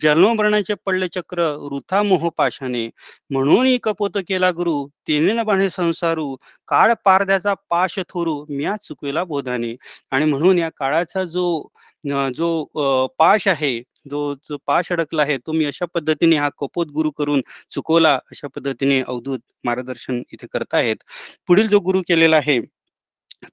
जन्ममरणाचे 0.02 0.74
पडले 0.86 1.08
चक्र, 1.16 1.48
वृथा 1.62 2.02
मोह 2.04 2.30
पाशाने. 2.38 2.90
म्हणून 3.30 3.76
कपोत 3.84 4.18
केला 4.28 4.52
गुरु, 4.52 4.78
तिने 5.08 5.34
न 5.34 5.44
बाणे 5.44 5.70
संसारू, 5.70 6.36
काळ 6.68 6.94
पारध्याचा 7.06 7.54
पाश 7.70 8.00
थोरू, 8.10 8.36
म्या 8.50 8.76
चुकविला 8.84 9.24
बोधाने. 9.24 9.76
आणि 10.12 10.26
म्हणून 10.26 10.58
या 10.60 10.70
काळाचा 10.78 11.24
जो 11.24 11.48
जो 12.38 13.08
पाश 13.20 13.48
आहे, 13.48 13.80
जो 14.10 14.34
जो 14.50 14.58
पाश 14.68 14.92
अडकला 14.92 15.22
आहे, 15.22 15.38
तो 15.38 15.52
मी 15.52 15.66
अशा 15.66 15.86
पद्धतीने 15.94 16.38
हा 16.38 16.50
कपोत 16.60 16.88
गुरु 16.88 17.12
करून 17.12 17.42
चुकवला, 17.72 18.14
अशा 18.32 18.48
पद्धतीने 18.56 19.02
अवधूत 19.08 19.40
मार्गदर्शन 19.64 20.22
इथे 20.34 20.48
करताहेत. 20.54 20.96
पुढील 21.48 21.68
जो 21.68 21.80
गुरु 21.80 22.02
केलेला 22.08 22.38
आहे, 22.38 22.60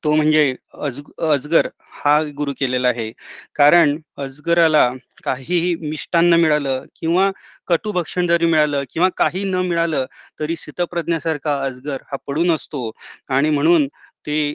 तो 0.05 0.15
म्हणजे 0.15 0.55
अज 0.77 1.01
अजगर 1.23 1.69
हा 1.95 2.21
गुरु 2.37 2.53
केलेला 2.59 2.89
आहे. 2.89 3.11
कारण 3.57 3.97
अजगराला 4.19 4.89
काहीही 5.25 5.75
मिष्टान्न 5.83 6.35
मिळालं 6.37 6.85
किंवा 6.97 7.31
कटुभक्षण 7.69 8.27
जरी 8.27 8.47
मिळालं 8.47 8.83
किंवा 8.91 9.09
काही 9.17 9.45
न 9.45 9.55
मिळालं, 9.67 10.07
तरी 10.41 10.57
स्थितप्रज्ञासारखा 10.57 11.57
अजगर 11.65 12.03
हा 12.07 12.17
पडून 12.27 12.51
असतो 12.53 12.91
आणि 13.31 13.51
म्हणून 13.51 13.87
ते 14.27 14.55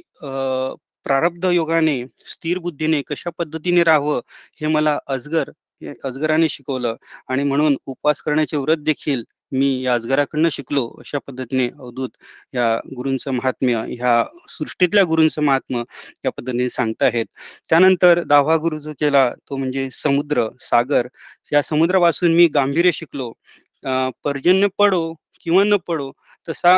प्रारब्ध 1.05 1.45
योगाने, 1.47 2.03
स्थिर 2.27 2.57
बुद्धीने 2.59 3.01
कशा 3.07 3.29
पद्धतीने 3.37 3.83
राहावं, 3.83 4.19
हे 4.57 4.67
मला 4.67 4.97
अजगर 5.07 5.51
अजगराने 6.03 6.47
शिकवलं 6.49 6.95
आणि 7.29 7.43
म्हणून 7.43 7.75
उपवास 7.85 8.21
करण्याचे 8.21 8.57
व्रत 8.57 8.77
देखील 8.81 9.23
मी 9.51 9.69
या 9.83 9.93
अजगराकडनं 9.93 10.49
शिकलो. 10.51 10.85
अशा 10.99 11.19
पद्धतीने 11.27 11.67
अवधूत 11.69 12.09
या 12.53 12.75
गुरूंचं 12.95 13.31
महात्म्य, 13.33 13.83
ह्या 13.89 14.23
सृष्टीतल्या 14.49 15.03
गुरूंचं 15.05 15.41
महात्म्य 15.43 15.83
या 16.25 16.31
पद्धतीने 16.31 16.69
सांगताहेत. 16.69 17.25
त्यानंतर 17.69 18.23
10वा 18.25 18.57
गुरु 18.57 18.79
जो 18.79 18.93
केला 18.99 19.29
तो 19.49 19.55
म्हणजे 19.57 19.89
समुद्र, 19.93 20.47
सागर. 20.61 21.07
या 21.51 21.61
समुद्रापासून 21.63 22.33
मी 22.35 22.47
गांभीर्य 22.55 22.91
शिकलो. 22.93 23.31
पर्जन्य 24.25 24.67
पडो 24.79 25.13
किंवा 25.41 25.63
न 25.63 25.77
पडो 25.87 26.11
तसा 26.47 26.77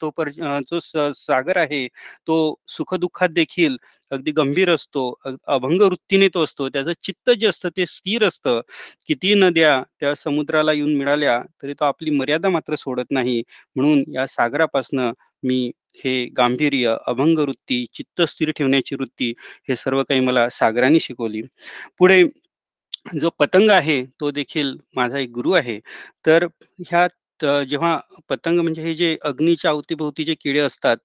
तो 0.00 0.10
पर 0.10 0.28
जो 0.62 0.80
स 0.80 0.96
सागर 1.16 1.56
आहे, 1.56 1.86
तो 2.26 2.54
सुखदुःखात 2.68 3.28
देखील 3.30 3.76
अगदी 4.12 4.30
गंभीर 4.32 4.70
असतो. 4.70 5.02
अभंग 5.48 5.82
वृत्तीने 5.82 6.28
तो 6.28 6.44
असतो. 6.44 6.68
त्याचं 6.68 6.92
चित्त 7.02 7.30
जे 7.30 7.46
असतं 7.46 7.68
ते 7.76 7.86
स्थिर 7.86 8.24
असतं. 8.24 8.60
किती 9.06 9.34
नद्या 9.34 9.82
त्या 10.00 10.14
समुद्राला 10.14 10.72
येऊन 10.72 10.94
मिळाल्या, 10.96 11.40
तरी 11.62 11.74
तो 11.74 11.84
आपली 11.84 12.10
मर्यादा 12.10 12.48
मात्र 12.48 12.74
सोडत 12.76 13.10
नाही. 13.10 13.42
म्हणून 13.76 14.02
या 14.14 14.26
सागरापासनं 14.26 15.12
मी 15.42 15.70
हे 16.04 16.24
गांभीर्य, 16.38 16.96
अभंग 17.06 17.38
वृत्ती, 17.38 17.84
चित्त 17.94 18.22
स्थिर 18.22 18.50
ठेवण्याची 18.50 18.94
वृत्ती, 18.94 19.32
हे 19.68 19.76
सर्व 19.76 20.02
काही 20.02 20.20
मला 20.20 20.48
सागराने 20.50 21.00
शिकवली. 21.00 21.42
पुढे 21.98 22.22
जो 23.20 23.30
पतंग 23.38 23.70
आहे, 23.70 24.04
तो 24.20 24.30
देखील 24.30 24.74
माझा 24.96 25.18
एक 25.18 25.30
गुरु 25.30 25.52
आहे. 25.52 25.78
तर 26.26 26.46
ह्या 26.80 27.06
जेव्हा 27.44 27.96
पतंग 28.28 28.60
म्हणजे 28.60 28.82
हे 28.82 28.94
जे 28.94 29.16
अग्नीच्या 29.24 29.70
अवतीभोवती 29.70 30.24
जे 30.24 30.34
किडे 30.34 30.58
असतात, 30.60 30.96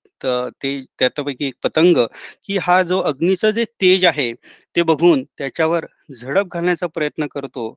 ते 0.54 0.80
त्यापैकी 1.00 1.46
एक 1.46 1.56
पतंग, 1.64 1.98
की 2.46 2.58
हा 2.62 2.82
जो 2.84 3.00
अग्नीचा 3.04 3.52
जे 3.52 3.66
तेज 3.82 4.06
आहे, 4.06 4.32
ते 4.76 4.84
बघून 4.84 5.24
त्याच्यावर 5.38 5.86
झडप 6.14 6.48
घालण्याचा 6.54 6.88
प्रयत्न 6.88 7.26
करतो. 7.28 7.68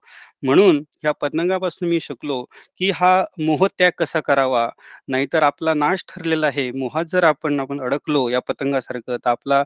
म्हणून 0.43 0.79
ह्या 1.03 1.13
पतंगापासून 1.15 1.89
मी 1.89 1.99
शिकलो, 2.01 2.43
की 2.79 2.91
हा 2.95 3.23
मोहत्याग 3.41 3.91
कसा 3.99 4.21
करावा. 4.21 4.69
नाहीतर 5.09 5.43
आपला 5.43 5.75
नाश 5.75 6.05
ठरलेला 6.09 6.47
आहे. 6.47 6.71
मोहात 6.73 7.05
जर 7.13 7.25
आपण 7.25 7.61
आपण 7.61 7.81
अडकलो 7.83 8.29
या 8.29 8.41
पतंगासारखं, 8.49 9.17
तर 9.17 9.31
आपला 9.31 9.63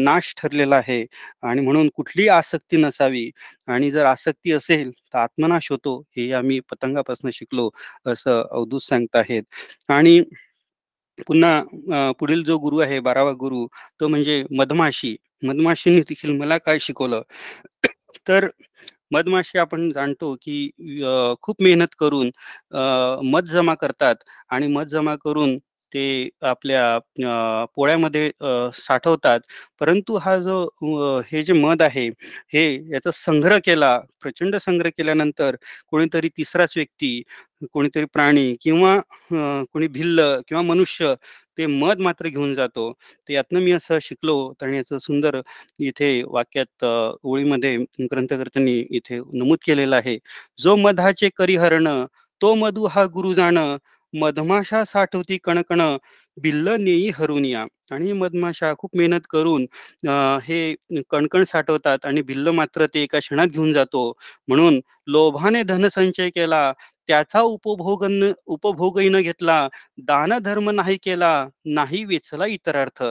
नाश 0.00 0.32
ठरलेला 0.38 0.76
आहे 0.76 1.04
आणि 1.44 1.60
म्हणून 1.60 1.88
कुठली 1.96 2.28
आसक्ती 2.30 2.76
नसावी 2.78 3.30
आणि 3.68 3.90
जर 3.90 4.06
आसक्ती 4.06 4.52
असेल, 4.52 4.90
तर 4.92 5.18
आत्मनाश 5.18 5.70
होतो. 5.70 5.98
हे 6.16 6.32
आम्ही 6.34 6.60
पतंगापासून 6.70 7.30
शिकलो, 7.32 7.68
असं 8.06 8.42
अवधूत 8.50 8.80
सांगताहेत. 8.82 9.42
आणि 9.90 10.20
पुन्हा 11.18 12.12
पुढील 12.18 12.42
जो 12.44 12.58
गुरु 12.58 12.78
आहे 12.80 12.98
12वा 13.00 13.32
गुरु, 13.40 13.66
तो 14.00 14.08
म्हणजे 14.08 14.42
मधमाशी. 14.52 15.16
मधमाशीने 15.44 16.00
देखील 16.08 16.36
मला 16.38 16.56
काय 16.58 16.78
शिकवलं, 16.80 17.22
तर 18.28 18.48
मधमाशी 19.12 19.58
आपण 19.58 19.90
जाणतो, 19.92 20.34
की 20.36 20.70
खूप 21.42 21.62
मेहनत 21.62 21.94
करून 21.98 22.30
मध 23.26 23.48
जमा 23.50 23.74
करतात 23.76 24.16
आणि 24.50 24.66
मध 24.68 24.88
जमा 24.88 25.14
करून 25.16 25.56
ते 25.92 26.28
आपल्या 26.44 27.64
पोळ्यामध्ये 27.76 28.30
साठवतात. 28.76 29.40
परंतु 29.80 30.16
हा 30.18 30.36
जो 30.38 30.58
हे 31.26 31.42
जे 31.42 31.52
मध 31.54 31.82
आहे, 31.82 32.06
हे 32.54 32.64
याचा 32.92 33.10
संग्रह 33.14 33.58
केला, 33.66 33.96
प्रचंड 34.22 34.56
संग्रह 34.58 34.90
केल्यानंतर 34.98 35.56
कोणीतरी 35.88 36.28
तिसराच 36.36 36.72
व्यक्ती, 36.76 37.22
कोणीतरी 37.72 38.04
प्राणी 38.14 38.54
किंवा 38.62 38.96
कोणी 39.72 39.86
भिल्ल 39.88 40.20
किंवा 40.48 40.62
मनुष्य 40.64 41.14
ते 41.58 41.66
मध 41.68 42.00
मात्र 42.00 42.28
घेऊन 42.28 42.54
जातो. 42.54 42.90
तर 42.92 43.32
यातनं 43.32 43.60
मी 43.60 43.72
असं 43.72 43.98
शिकलो 44.02 44.36
आणि 44.62 44.76
याचं 44.76 44.98
सुंदर 44.98 45.40
इथे 45.80 46.12
वाक्यात 46.28 46.84
ओळीमध्ये 47.24 47.76
ग्रंथकर्त्यांनी 48.04 48.78
इथे 48.90 49.18
नमूद 49.34 49.58
केलेलं 49.66 49.96
आहे. 49.96 50.16
"जो 50.58 50.76
मधाचे 50.78 51.28
करी 51.36 51.56
हरण, 51.56 51.88
तो 52.40 52.54
मधु 52.56 52.86
हा 52.90 53.04
गुरु 53.14 53.32
जाणं 53.34 53.76
मधमाशा 54.14 54.82
साठवती 54.84 55.36
कणकण 55.44 55.80
बिल्ल 56.36 56.76
नेई 56.80 57.10
हरुनिया 57.16 57.64
आणि 57.92 58.12
मधमाशा 58.14 58.72
खूप 58.78 58.96
मेहनत 58.96 59.20
करून 59.30 59.66
हे 60.42 60.74
कणकण 61.10 61.44
साठवतात 61.44 62.04
आणि 62.06 62.22
बिल्ल 62.24 62.50
मात्र 62.52 62.86
ते 62.86 63.02
एका 63.02 63.18
क्षणात 63.18 63.46
घेऊन 63.48 63.72
जातो. 63.72 64.12
म्हणून 64.48 64.80
लोभाने 65.08 65.62
धनसंचय 65.64 66.28
केला 66.30 66.72
त्याचा 67.08 67.40
उपभोग 67.42 68.04
उपभोगही 68.46 69.08
न 69.08 69.20
घेतला 69.20 69.66
दान 70.00 70.32
धर्म 70.40 70.70
नाही 70.70 70.96
केला 70.98 71.30
नाही 71.68 72.04
वेचला 72.04 72.46
इतर 72.48 72.76
अर्थ 72.76 73.02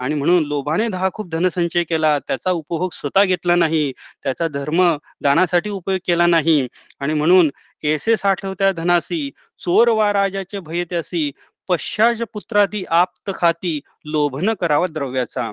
आणि 0.00 0.14
म्हणून 0.14 0.44
लोभाने 0.44 0.88
दहा 0.88 1.08
खूप 1.14 1.28
धनसंचय 1.30 1.84
केला 1.84 2.18
त्याचा 2.20 2.50
उपभोग 2.52 2.90
स्वतः 2.94 3.24
घेतला 3.24 3.54
नाही 3.56 3.90
त्याचा 4.22 4.48
धर्म 4.50 4.82
दानासाठी 5.22 5.70
उपयोग 5.70 5.98
केला 6.06 6.26
नाही. 6.28 6.66
आणि 7.00 7.14
म्हणून 7.14 7.50
एसे 7.84 8.16
साठवत्या 8.16 8.70
धनासी? 8.72 9.30
चोर 9.60 9.88
वा 9.88 10.12
राजाचे 10.12 10.60
भय 10.60 10.84
त्यासी 10.84 11.30
पश्चाज 11.68 12.22
पुत्रादी 12.32 12.84
आप्त 12.90 13.30
खाती? 13.34 13.80
लोभन 14.04 14.52
करावा 14.54 14.86
द्रव्याचा. 14.86 15.50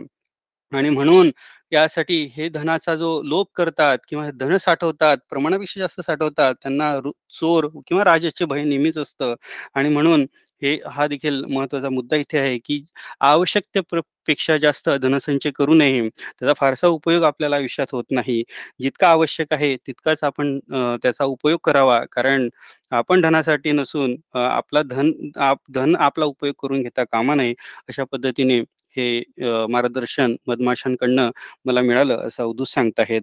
आणि 0.72 0.90
म्हणून 0.90 1.30
यासाठी 1.72 2.22
हे 2.34 2.48
धनाचा 2.50 2.96
जो 2.96 3.22
लोभ 3.24 3.46
करतात 3.56 3.98
किंवा 4.10 4.30
धन 4.36 4.58
साठवतात 4.58 5.18
प्रमाणापेक्षा 5.30 5.80
जास्त 5.80 6.02
साठवतात 6.02 6.56
त्यांना 6.64 6.92
चोर 7.34 7.68
किंवा 7.88 8.04
राजाचे 8.06 8.46
भय 8.46 8.64
नेहमीच 8.64 8.98
असतं. 8.98 9.34
आणि 9.76 9.90
म्हणून 9.90 10.26
हे 10.62 10.78
हा 10.88 11.06
देखील 11.08 11.44
महत्त्वाचा 11.48 11.90
मुद्दा 11.90 12.16
इथे 12.18 12.38
आहे 12.40 12.58
की 12.60 12.82
आवश्यकतेपेक्षा 13.22 14.56
जास्त 14.58 14.90
धनसंचय 15.02 15.52
करू 15.56 15.74
नये. 15.74 16.08
त्याचा 16.10 16.54
फारसा 16.58 16.88
उपयोग 16.90 17.24
आपल्याला 17.24 17.56
आयुष्यात 17.56 17.88
होत 17.94 18.04
नाही. 18.12 18.42
जितका 18.82 19.08
आवश्यक 19.10 19.54
आहे 19.54 19.76
तितकाच 19.78 20.24
आपण 20.24 20.58
त्याचा 21.04 21.24
उपयोग 21.26 21.60
करावा. 21.64 22.00
कारण 22.12 22.48
आपण 22.92 23.22
धनासाठी 23.22 23.72
नसून 23.72 24.16
आपला 24.36 24.82
धन 24.86 25.12
आप 25.40 25.58
धन 25.72 25.96
आपला 25.98 26.26
उपयोग 26.26 26.54
करून 26.62 26.82
घेता 26.82 27.04
कामा 27.06 27.36
नये 27.36 27.54
अशा 27.90 28.04
पद्धतीने 28.12 28.62
हे 28.98 29.66
मार्गदर्शन 29.72 30.36
मधमाशांकडनं 30.48 31.30
मला 31.66 31.82
मिळालं 31.82 32.28
असं 32.28 32.44
अवधूत 32.44 32.68
सांगताहेत. 32.68 33.22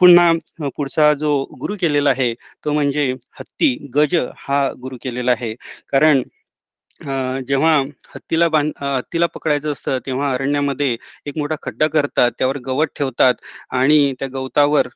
पुन्हा 0.00 0.32
पुढचा 0.76 1.12
जो 1.14 1.34
गुरु 1.60 1.76
केलेला 1.80 2.10
आहे 2.10 2.32
तो 2.64 2.72
म्हणजे 2.72 3.12
हत्ती 3.38 3.76
गज 3.94 4.14
हा 4.38 4.68
गुरु 4.82 4.96
केलेला 5.02 5.32
आहे. 5.32 5.54
कारण 5.88 6.22
जेव्हा 7.48 7.76
हत्तीला 8.14 8.48
बांध 8.48 8.70
हत्तीला 8.82 9.26
पकडायचं 9.34 9.72
असतं 9.72 9.98
तेव्हा 10.06 10.32
अरण्यामध्ये 10.34 10.96
एक 11.26 11.38
मोठा 11.38 11.56
खड्डा 11.62 11.86
करतात 11.88 12.30
त्यावर 12.38 12.58
गवत 12.66 12.86
ठेवतात 12.96 13.34
आणि 13.72 14.12
त्या 14.20 14.28
गवतावर 14.34 14.88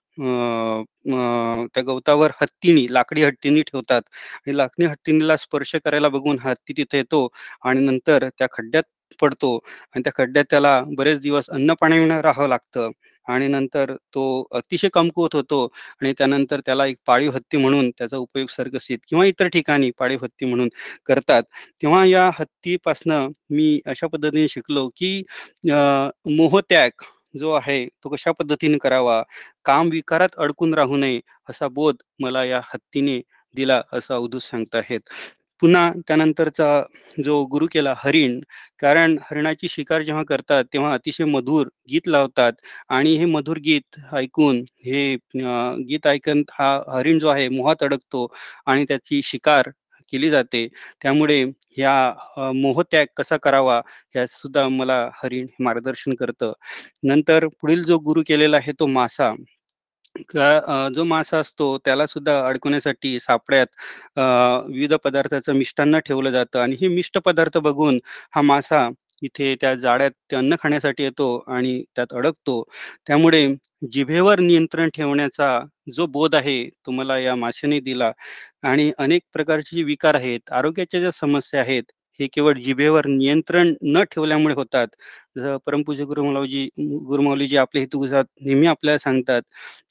त्या 1.75 1.83
गवतावर 1.87 2.31
हत्तीनी 2.40 2.87
लाकडी 2.93 3.23
हत्तीनी 3.25 3.62
ठेवतात. 3.62 4.03
आणि 4.38 4.57
लाकडी 4.57 4.87
हत्तीनीला 4.87 5.37
स्पर्श 5.38 5.75
करायला 5.85 6.09
बघून 6.11 6.38
हत्ती 6.43 6.73
तिथे 6.77 6.99
येतो 6.99 7.27
आणि 7.64 7.87
नंतर 7.87 8.29
त्या 8.31 8.47
खड्ड्यात 8.53 8.85
पडतो 9.20 9.55
आणि 9.94 10.03
त्या 10.05 10.12
खड्ड्यात 10.16 10.44
त्याला 10.51 10.81
बरेच 10.96 11.20
दिवस 11.20 11.51
अन्न 11.51 11.75
पाणी 11.81 12.07
राहावं 12.11 12.49
लागतं. 12.49 12.90
आणि 13.27 13.46
नंतर 13.49 13.92
तो 14.14 14.23
अतिशय 14.53 14.88
कमकुवत 14.92 15.35
होतो 15.37 15.64
आणि 16.03 16.12
त्यानंतर 16.18 16.61
त्याला 16.66 16.87
एक 16.87 16.96
पाळीव 17.07 17.31
हत्ती 17.33 17.57
म्हणून 17.57 17.90
त्याचा 17.90 18.16
उपयोग 18.18 18.49
सरकसीत 18.51 18.99
किंवा 19.09 19.25
इतर 19.27 19.49
ठिकाणी 19.49 19.90
पाळीव 19.99 20.18
हत्ती 20.23 20.46
म्हणून 20.46 20.68
करतात. 21.07 21.42
तेव्हा 21.83 22.05
या 22.07 22.29
हत्तीपासनं 22.38 23.29
मी 23.51 23.81
अशा 23.87 24.07
पद्धतीने 24.09 24.46
शिकलो 24.49 24.88
की 24.96 25.23
मोहत्याग 26.29 27.05
जो 27.35 27.53
आहे 27.55 27.85
तो 28.05 28.09
कशा 28.11 28.33
पद्धतीने 28.33 28.79
करावा? 28.79 29.23
काम 29.64 29.88
विकारात 29.90 30.35
अडकून 30.38 30.75
राहू 30.75 30.96
नये 30.96 31.20
असा 31.51 31.68
बोध 31.70 31.96
मला 32.20 32.44
या 32.44 32.61
हत्तीने 32.66 33.20
दिला 33.55 33.81
असं 33.92 34.14
अवधूत 34.14 34.40
सांगताहेत. 34.42 35.01
पुन्हा 35.62 35.90
त्यानंतरचा 36.09 36.68
जो 37.25 37.42
गुरु 37.53 37.66
केला 37.73 37.94
हरिण 37.99 38.38
कारण 38.81 39.16
हरिणाची 39.31 39.68
शिकार 39.70 40.03
जेव्हा 40.03 40.23
करतात 40.29 40.64
तेव्हा 40.73 40.92
अतिशय 40.94 41.25
मधुर 41.27 41.66
गीत 41.90 42.09
लावतात. 42.09 42.53
आणि 42.90 43.14
हे 43.18 43.25
मधुर 43.27 43.59
गीत 43.64 43.99
ऐकून 44.14 44.62
हे 44.87 45.14
गीत 45.88 46.07
ऐकून 46.07 46.42
हा 46.53 46.70
हरिण 46.96 47.18
जो 47.18 47.29
आहे 47.29 47.49
मोहात 47.51 47.83
अडकतो 47.85 48.27
आणि 48.66 48.85
त्याची 48.88 49.20
शिकार 49.25 49.70
केली 50.12 50.31
जाते. 50.31 50.66
त्यामुळे 51.03 51.42
ह्या 51.77 52.53
मोहत्याग 52.55 53.07
कसा 53.16 53.37
करावा 53.42 53.81
या 54.16 54.27
सुद्धा 54.29 54.66
मला 54.68 54.99
हरिण 55.23 55.46
मार्गदर्शन 55.61 56.14
करतं. 56.20 56.53
नंतर 57.05 57.46
पुढील 57.61 57.83
जो 57.85 57.99
गुरु 58.07 58.23
केलेला 58.29 58.57
आहे 58.57 58.73
तो 58.81 58.87
मासा. 58.88 59.33
जो 60.90 61.05
मासा 61.05 61.38
असतो 61.38 61.77
त्याला 61.85 62.07
सुद्धा 62.07 62.37
अडकवण्यासाठी 62.40 63.18
सापड्यात 63.20 63.66
विविध 64.68 64.94
पदार्थाचं 65.05 65.55
मिष्टान्न 65.55 65.99
ठेवलं 66.07 66.31
जातं 66.31 66.59
आणि 66.61 66.77
हे 66.81 66.88
मिष्ट 66.90 67.18
पदार्थ 67.20 67.59
बघून 67.61 67.99
हा 68.35 68.40
मासा 68.42 68.88
इथे 69.23 69.55
त्या 69.61 69.75
जाळ्यात 69.77 70.11
ते 70.31 70.37
अन्न 70.37 70.55
खाण्यासाठी 70.61 71.03
येतो 71.03 71.27
आणि 71.49 71.83
त्यात 71.96 72.12
अडकतो. 72.14 72.62
त्यामुळे 73.07 73.46
जिभेवर 73.92 74.40
नियंत्रण 74.40 74.88
ठेवण्याचा 74.94 75.59
जो 75.94 76.07
बोध 76.09 76.35
आहे 76.35 76.62
तुम्हाला 76.87 77.18
या 77.18 77.35
माशाने 77.37 77.81
दिला 77.81 78.11
आणि 78.64 78.90
अनेक 78.99 79.23
प्रकारचे 79.35 79.77
जे 79.77 79.83
विकार 79.85 80.14
आहेत 80.16 80.53
आरोग्याच्या 80.53 81.01
ज्या 81.01 81.11
समस्या 81.12 81.61
आहेत 81.61 81.83
हे 82.20 82.27
केवळ 82.29 82.55
जिभेवर 82.57 83.07
नियंत्रण 83.09 83.73
न 83.85 84.03
ठेवल्यामुळे 84.11 84.55
होतात. 84.55 84.87
जसं 85.37 85.57
परमपूज्य 85.66 86.05
गुरुमावजी 86.07 86.64
गुरुमावलीजी 87.07 87.57
आपले 87.59 87.81
हेतुगुजात 87.81 88.25
नेहमी 88.40 88.66
आपल्याला 88.68 88.99
सांगतात 89.01 89.42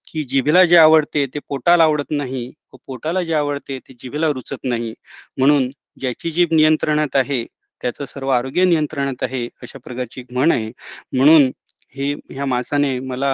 की 0.09 0.23
जिभेला 0.25 0.63
जे 0.65 0.75
आवडते 0.77 1.25
ते 1.33 1.39
पोटाला 1.49 1.83
आवडत 1.83 2.11
नाही 2.11 2.45
व 2.73 2.77
पोटाला 2.87 3.23
जे 3.23 3.33
आवडते 3.33 3.79
ते 3.79 3.93
जिभेला 4.01 4.27
रुचत 4.29 4.63
नाही. 4.63 4.93
म्हणून 5.37 5.69
ज्याची 6.01 6.31
जीभ 6.31 6.53
नियंत्रणात 6.53 7.15
आहे 7.15 7.43
त्याचं 7.83 8.05
सर्व 8.05 8.29
आरोग्य 8.29 8.63
नियंत्रणात 8.65 9.23
आहे 9.23 9.47
अशा 9.63 9.79
प्रकारची 9.85 10.23
म्हण 10.31 10.51
आहे. 10.51 10.71
म्हणून 11.13 11.51
हे 11.95 12.13
ह्या 12.31 12.45
मासाने 12.45 12.97
मला 13.01 13.29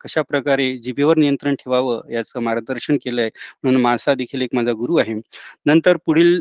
कशा 0.00 0.22
प्रकारे 0.22 0.76
जिभेवर 0.78 1.16
नियंत्रण 1.18 1.54
ठेवावं 1.60 2.10
याचं 2.12 2.40
मार्गदर्शन 2.42 2.96
केलंय 3.04 3.28
म्हणून 3.64 3.80
मासा 3.82 4.14
देखील 4.14 4.42
एक 4.42 4.54
माझा 4.54 4.72
गुरु 4.72 4.96
आहे. 4.98 5.14
नंतर 5.66 5.96
पुढील 6.06 6.40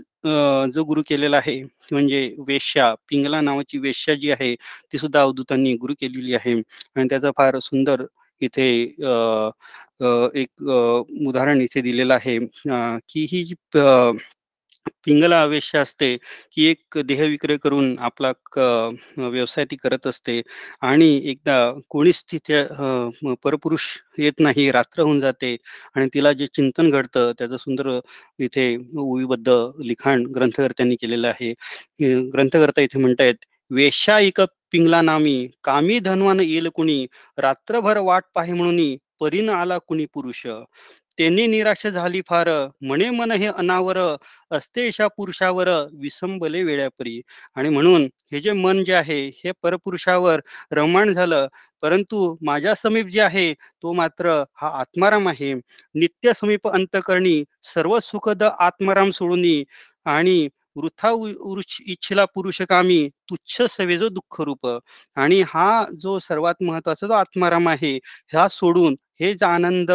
जो 0.74 0.84
गुरु 0.86 1.02
केलेला 1.08 1.38
आहे 1.38 1.62
म्हणजे 1.92 2.22
वेश्या 2.48 2.94
पिंगला 3.10 3.42
नावाची 3.42 3.78
वेश्या 3.80 4.16
जी 4.16 4.32
आहे 4.32 4.54
ती 4.94 4.98
सुद्धा 4.98 5.22
अवधूतांनी 5.22 5.74
गुरु 5.76 5.94
केलेली 6.00 6.34
आहे. 6.36 6.54
आणि 6.96 7.08
त्याचा 7.10 7.32
फार 7.38 7.60
सुंदर 7.62 8.06
इथे 8.42 8.68
एक 10.36 10.62
उदाहरण 11.28 11.62
इथे 11.62 11.82
दिलेलं 11.82 12.14
आहे 12.14 12.38
की 13.10 13.28
ही 13.32 13.44
जी 13.44 13.56
पिंगला 15.06 15.42
आवेश 15.42 15.76
असते 15.76 16.16
की 16.54 16.66
एक 16.66 16.98
देहविक्रय 16.98 17.58
करून 17.58 17.98
आपला 18.00 18.32
व्यवसाय 19.18 19.66
ती 19.66 19.76
करत 19.76 20.08
असते 20.08 20.42
आणि 20.82 21.10
एकदा 21.26 21.58
कोणीच 21.90 22.24
तिथे 22.32 22.64
परपुरुष 23.44 23.86
येत 24.18 24.40
नाही 24.40 24.72
रात्र 24.72 25.02
होऊन 25.02 25.20
जाते 25.20 25.56
आणि 25.96 26.08
तिला 26.14 26.34
जे 26.34 26.48
चिंतन 26.48 26.90
घडतं 26.90 27.32
त्याचं 27.40 27.58
सुंदर 27.58 28.00
इथे 28.40 28.76
उविबद्ध 28.98 29.50
लिखाण 29.80 30.26
ग्रंथकर्त्यांनी 30.26 30.96
केलेलं 30.96 31.28
आहे. 31.28 31.54
ग्रंथकर्ता 32.32 32.82
इथे 32.82 33.00
म्हणतायत 33.00 33.46
एक 34.20 34.42
पिंगला 34.76 35.02
नामी 35.02 35.36
कामी 35.64 36.00
धनवान 36.00 36.40
येईल 36.40 36.68
कुणी 36.70 37.06
रात्रभर 37.38 37.98
वाट 37.98 38.24
पाहे 38.36 38.54
म्हणून 38.54 38.96
परीन 39.20 39.50
आला 39.50 39.78
कुणी 39.78 40.06
पुरुष. 40.14 40.46
त्यांनी 41.18 41.46
निराश 41.48 41.86
झाली 41.88 42.22
फार 42.28 42.50
म्हणे 42.82 43.10
मन 43.10 43.32
हे 43.32 43.48
अनावर 43.48 43.98
असते 44.52 44.88
अशा 44.88 45.08
पुरुषावर 45.08 45.70
विसंबले 45.94 46.64
वेळ्यापरी 46.64 47.20
आणि 47.56 47.70
म्हणून 47.70 48.08
हे 48.32 48.40
जे 48.40 48.52
मन 48.54 48.84
जे 48.84 48.94
आहे 48.94 49.20
हे 49.44 49.52
परपुरुषावर 49.64 50.40
रमण 50.72 51.14
झालं. 51.14 51.48
परंतु 51.84 52.36
माझ्या 52.46 52.74
समीप 52.76 53.06
जे 53.08 53.22
आहे 53.22 53.54
तो 53.54 53.94
मात्र 53.94 54.44
हा 54.56 54.70
आत्माराम 54.80 55.28
आहे. 55.30 55.54
नित्य 55.96 56.34
समीप 56.36 56.68
अंतकरणी 56.68 57.44
सर्व 57.64 57.98
सुखद 58.00 58.44
आत्माराम 58.44 59.12
सोडून 59.12 59.46
आणि 60.06 60.48
वृथा 60.76 61.10
इच्छिला 61.88 62.26
पुरुष 62.28 62.62
कामी 62.70 63.00
तुच्छ 63.30 63.62
सवेजो 63.70 64.10
दुःख 64.10 64.40
रूप 64.42 64.68
आणि 65.18 65.42
हा 65.48 65.68
जो 66.02 66.18
सर्वात 66.20 66.64
महत्त्वाचा 66.64 67.08
जो 67.08 67.14
आत्माराम 67.14 67.70
आहे 67.70 67.96
हा 68.34 68.48
सोडून 68.52 68.96
हे 69.22 69.34
जो 69.34 69.46
आनंद 69.46 69.92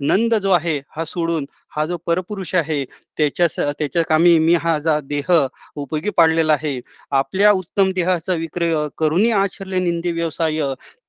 नंद 0.00 0.34
जो 0.36 0.50
आहे 0.50 0.78
हा 0.90 1.04
सोडून 1.04 1.44
हा 1.72 1.84
जो 1.86 1.96
परपुरुष 2.06 2.54
आहे 2.54 2.84
त्याच्या 3.18 3.72
त्याच्या 3.72 4.02
कामी 4.08 4.38
मी 4.38 4.54
हा 4.62 4.78
जा 4.78 4.98
देह 5.02 5.30
उपयोगी 5.76 6.10
पाडलेला 6.16 6.52
आहे. 6.52 6.80
आपल्या 7.12 7.50
उत्तम 7.52 7.90
देहाचा 7.94 8.34
विक्रय 8.34 8.74
करूनही 8.98 9.30
आचरले 9.32 9.78
निंदे 9.80 10.12
व्यवसाय 10.12 10.60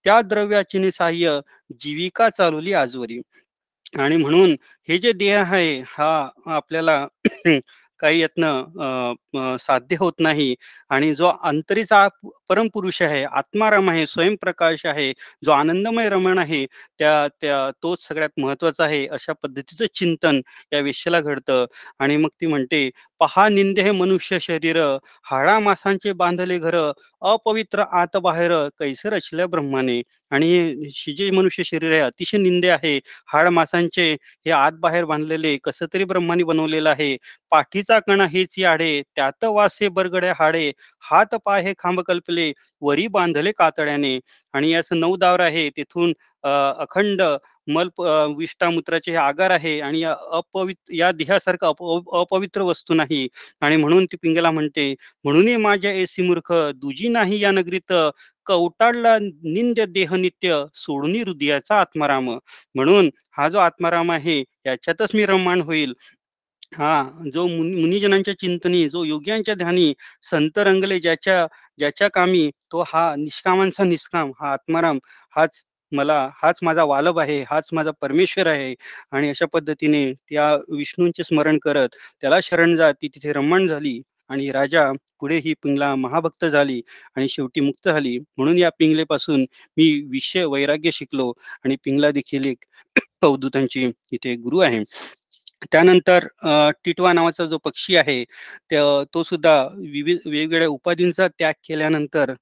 त्या 0.05 0.21
द्रव्याचे 0.23 0.91
सहाय्य 0.91 1.39
जीविका 1.81 2.29
चालवली 2.29 2.73
आजवरी. 2.75 3.19
आणि 3.93 4.15
म्हणून 4.17 4.55
हे 4.89 4.97
जे 4.97 5.11
देह 5.13 5.37
आहे 5.41 5.79
हा 5.87 6.27
आपल्याला 6.47 7.05
काही 7.99 8.21
यातनं 8.21 9.55
साध्य 9.59 9.95
होत 9.99 10.13
नाही 10.19 10.55
आणि 10.89 11.13
जो 11.15 11.31
अंतरीचा 11.43 12.07
परमपुरुष 12.49 13.01
आहे, 13.01 13.23
आत्माराम 13.25 13.89
आहे, 13.89 14.05
स्वयंप्रकाश 14.07 14.85
आहे, 14.85 15.11
जो 15.45 15.51
आनंदमय 15.51 16.09
रमण 16.09 16.37
आहे, 16.39 16.65
त्या 16.99 17.27
त्या 17.41 17.69
तोच 17.83 18.07
सगळ्यात 18.07 18.39
महत्त्वाचा 18.39 18.83
आहे, 18.85 19.05
अशा 19.07 19.33
पद्धतीचं 19.43 19.85
चिंतन 19.95 20.41
या 20.71 20.79
वेश्येला 20.79 21.21
घडतं 21.21 21.65
आणि 21.99 22.17
मग 22.17 22.29
ती 22.41 22.47
म्हणते, 22.47 22.89
"पहा 23.19 23.47
निंदे 23.49 23.81
हे 23.81 23.91
मनुष्य 23.91 24.39
शरीर, 24.41 24.77
हाडा 25.25 25.59
मासांचे 25.59 26.13
बांधले 26.13 26.57
घर, 26.59 26.77
अपवित्र 27.23 27.83
आत 27.93 28.17
बाहेर, 28.17 28.51
कैसे 28.79 29.09
रचल्या 29.09 29.47
ब्रह्माने." 29.47 30.01
आणि 30.31 30.89
जे 31.13 31.29
मनुष्य 31.31 31.63
शरीर 31.63 31.91
आहे, 31.93 32.01
अतिशय 32.01 32.37
निंदे 32.37 32.69
आहे, 32.69 32.97
हाड 33.27 33.47
मासांचे 33.49 34.11
हे 34.13 34.51
आत 34.53 34.71
बाहेर 34.79 35.05
बांधलेले 35.05 35.57
कसं 35.63 35.85
तरी 35.93 36.03
ब्रह्माने 36.05 36.43
बनवलेलं 36.43 36.89
आहे. 36.89 37.15
पाठी 37.51 37.81
पाठीचा 37.83 37.99
कणा 38.07 38.25
हेच 38.27 38.55
याडे, 38.57 39.01
त्यात 39.15 39.43
वासे 39.43 39.87
बरगड्या 39.89 40.33
हाडे, 40.39 40.71
हात 41.01 41.35
पाय 41.45 41.61
हे 41.63 41.73
खांब 41.79 41.99
कल्पले, 42.01 42.51
वरी 42.81 43.07
बांधले 43.07 43.51
कातड्याने. 43.51 44.19
आणि 44.53 44.69
याचं 44.71 44.99
नऊ 44.99 45.15
दावर 45.17 45.39
आहे. 45.39 45.69
तिथून 45.69 46.13
अखंड 46.79 47.21
मल 47.67 47.87
विष्टामूत्राचे 48.37 49.11
हे 49.11 49.17
आगार 49.17 49.51
आहे 49.51 49.79
आणि 49.81 49.99
या 49.99 50.15
अपवित्र 50.31 50.93
या 50.93 51.11
देहासारखं 51.11 51.67
अप 51.67 51.83
अपवित्र 52.15 52.61
वस्तू 52.61 52.93
नाही. 52.93 53.27
आणि 53.61 53.75
म्हणून 53.77 54.05
ती 54.05 54.17
पिंगला 54.21 54.51
म्हणते, 54.51 54.93
"म्हणून 55.23 55.55
माझ्या 55.61 55.91
एसी 55.93 56.21
मूर्ख, 56.21 56.51
दुजी 56.75 57.07
नाही 57.09 57.39
या 57.39 57.51
नगरीत, 57.51 57.93
कवटाळला 58.45 59.17
निंद्य 59.19 59.85
देह 59.85 60.13
नित्य, 60.15 60.63
सोडून 60.75 61.15
हृदयाचा 61.15 61.79
आत्माराम." 61.81 62.29
म्हणून 62.75 63.09
हा 63.37 63.49
जो 63.49 63.57
आत्माराम 63.57 64.11
आहे, 64.11 64.39
याच्यातच 64.65 65.09
मी 65.13 65.25
रममाण 65.25 65.61
होईल. 65.61 65.93
हा 66.73 67.03
जो 67.33 67.45
मुनिजनांच्या 67.47 68.33
चिंतनी, 68.35 68.87
जो 68.89 69.03
योग्यांच्या 69.03 69.55
ध्यानी, 69.55 69.93
संत 70.23 70.57
रंगले 70.59 70.99
ज्याच्या 70.99 71.45
ज्याच्या 71.79 72.07
कामी, 72.09 72.49
तो 72.71 72.83
हा 72.87 73.13
निष्कामांचा 73.17 73.83
निष्काम, 73.83 74.31
हा 74.39 74.51
आत्माराम, 74.53 74.99
हाच 75.35 75.61
मला 75.91 76.17
हाच 76.35 76.59
माझा 76.63 76.83
वालभ 76.83 77.19
आहे, 77.19 77.41
हाच 77.49 77.69
माझा 77.73 77.91
परमेश्वर 78.01 78.47
आहे. 78.47 78.73
आणि 79.11 79.29
अशा 79.29 79.45
पद्धतीने 79.53 80.11
त्या 80.13 80.53
विष्णूंचे 80.69 81.23
स्मरण 81.23 81.57
करत, 81.59 81.89
त्याला 82.21 82.39
शरण 82.43 82.75
जात 82.75 82.93
ती 83.01 83.07
तिथे 83.09 83.33
रमण 83.33 83.67
झाली 83.67 84.01
आणि 84.29 84.49
राजा 84.51 84.91
पुढे 85.19 85.37
ही 85.39 85.53
पिंगला 85.63 85.93
महाभक्त 85.95 86.45
झाली 86.45 86.81
आणि 87.15 87.27
शेवटी 87.29 87.61
मुक्त 87.61 87.87
झाली. 87.89 88.17
म्हणून 88.37 88.57
या 88.57 88.69
पिंगलेपासून 88.79 89.41
मी 89.77 89.89
विषय 90.11 90.45
वैराग्य 90.45 90.91
शिकलो 90.93 91.31
आणि 91.65 91.75
पिंगला 91.85 92.11
देखील 92.11 92.45
एक 92.45 92.65
अवधूतांची 93.21 93.89
इथे 94.11 94.35
गुरु 94.37 94.59
आहे. 94.59 94.79
त्यानंतर 95.71 96.27
टिटवा 96.85 97.13
नावाचा 97.13 97.45
जो 97.45 97.57
पक्षी 97.65 97.95
आहे, 97.97 98.23
तो 99.05 99.23
सुद्धा 99.23 99.55
विविध 99.73 100.17
वेगवेगळ्या 100.27 100.67
उपाधींचा 100.69 101.27
त्याग 101.29 101.53
केल्यानंतर 101.67 102.33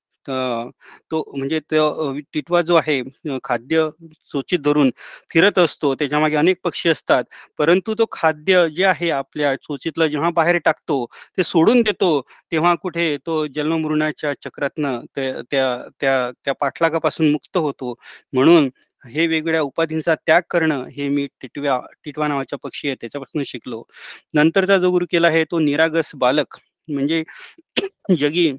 तो 1.12 1.23
म्हणजे 1.38 1.60
तो 1.71 2.12
टिटवा 2.34 2.62
जो 2.62 2.75
आहे 2.75 3.01
खाद्य 3.43 3.88
चोचीत 4.31 4.60
धरून 4.65 4.89
फिरत 5.31 5.57
असतो. 5.60 5.93
त्याच्यामागे 5.95 6.36
अनेक 6.38 6.57
पक्षी 6.63 6.89
असतात. 6.89 7.23
परंतु 7.60 7.93
तो 7.99 8.05
खाद्य 8.12 8.67
जे 8.75 8.86
आहे 8.86 9.10
आपल्या 9.12 9.55
चोचीतलं 9.57 10.07
जेव्हा 10.07 10.29
बाहेर 10.36 10.57
टाकतो, 10.65 11.05
ते 11.38 11.43
सोडून 11.43 11.81
देतो, 11.81 12.21
तेव्हा 12.51 12.73
कुठे 12.84 13.15
तो 13.25 13.45
जन्ममृणाच्या 13.55 14.34
चक्रातनं 14.43 14.99
त्या 15.15 15.31
त्या 15.51 15.77
त्या 16.01 16.31
त्या 16.45 16.53
पाठलागापासून 16.62 17.31
मुक्त 17.31 17.57
होतो. 17.57 17.93
म्हणून 18.34 18.69
हे 19.05 19.27
वेगवेगळ्या 19.27 19.61
उपाधींचा 19.61 20.15
त्याग 20.15 20.41
करणं, 20.49 20.85
हे 20.87 21.07
मी 21.09 21.27
टिटव्या 21.41 21.79
टिटवा 22.05 22.27
नावाचा 22.27 22.57
पक्षी 22.63 22.87
आहे 22.87 22.95
त्याच्यापासून 23.01 23.43
शिकलो. 23.43 23.83
नंतरचा 24.33 24.77
जो 24.77 24.91
गुरु 24.91 25.05
केला 25.11 25.27
आहे 25.27 25.43
तो 25.43 25.59
निरागस 25.59 26.11
बालक. 26.15 26.57
म्हणजे 26.87 27.23
जगी 28.19 28.51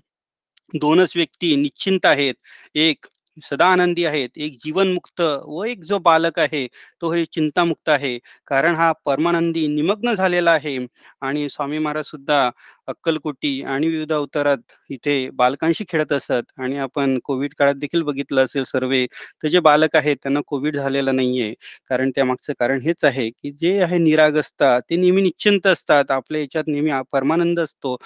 दोनच 0.75 1.13
व्यक्ती 1.17 1.57
निश्चिंत 1.57 2.07
आहेत. 2.07 2.35
एक 2.75 3.07
सदा 3.51 3.67
आनंदी 3.67 4.05
आहेत, 4.05 4.29
एक 4.37 4.57
जीवनमुक्त 4.65 5.21
व 5.47 5.65
एक 5.65 5.85
जो 5.85 5.99
बालक 5.99 6.39
आहे, 6.39 6.67
तो 7.01 7.13
हे 7.13 7.25
चिंतामुक्त 7.25 7.89
आहे. 7.89 8.19
कारण 8.47 8.75
हा 8.75 8.93
परमानंदी 9.05 9.67
निमग्न 9.69 10.15
झालेला 10.15 10.53
आहे. 10.53 10.77
आणि 11.21 11.49
स्वामी 11.49 11.79
महाराज 11.79 12.05
सुद्धा 12.05 12.51
अक्कलकोटी 12.89 13.63
आणि 13.65 13.89
विविध 13.89 14.13
अवतारात 14.13 14.73
इथे 14.91 15.15
बालकांशी 15.35 15.85
खेळत 15.89 16.13
असत 16.13 16.53
आणि 16.59 16.77
आपण 16.79 17.19
कोविड 17.25 17.55
काळात 17.59 17.75
देखील 17.77 18.03
बघितलं 18.03 18.45
असेल 18.45 18.63
सर्वे, 18.65 19.05
तर 19.43 19.49
जे 19.49 19.61
बालक 19.61 19.97
आहेत 19.97 20.17
त्यांना 20.23 20.41
कोविड 20.47 20.77
झालेला 20.77 21.13
नाहीये. 21.13 21.53
कारण 21.89 22.11
त्यामागचं 22.11 22.53
कारण 22.59 22.81
हेच 22.83 23.05
आहे, 23.05 23.29
की 23.31 23.51
जे 23.53 23.79
आहे 23.83 23.99
निरागसता, 23.99 24.79
ते 24.81 24.97
नेहमी 24.97 25.23
निश्चिंत 25.23 25.67
असतात. 25.67 26.11
आपल्या 26.11 26.41
याच्यात 26.41 26.65
नेहमी 26.69 26.91
परमानंद 27.13 27.61
असतो. 27.61 27.97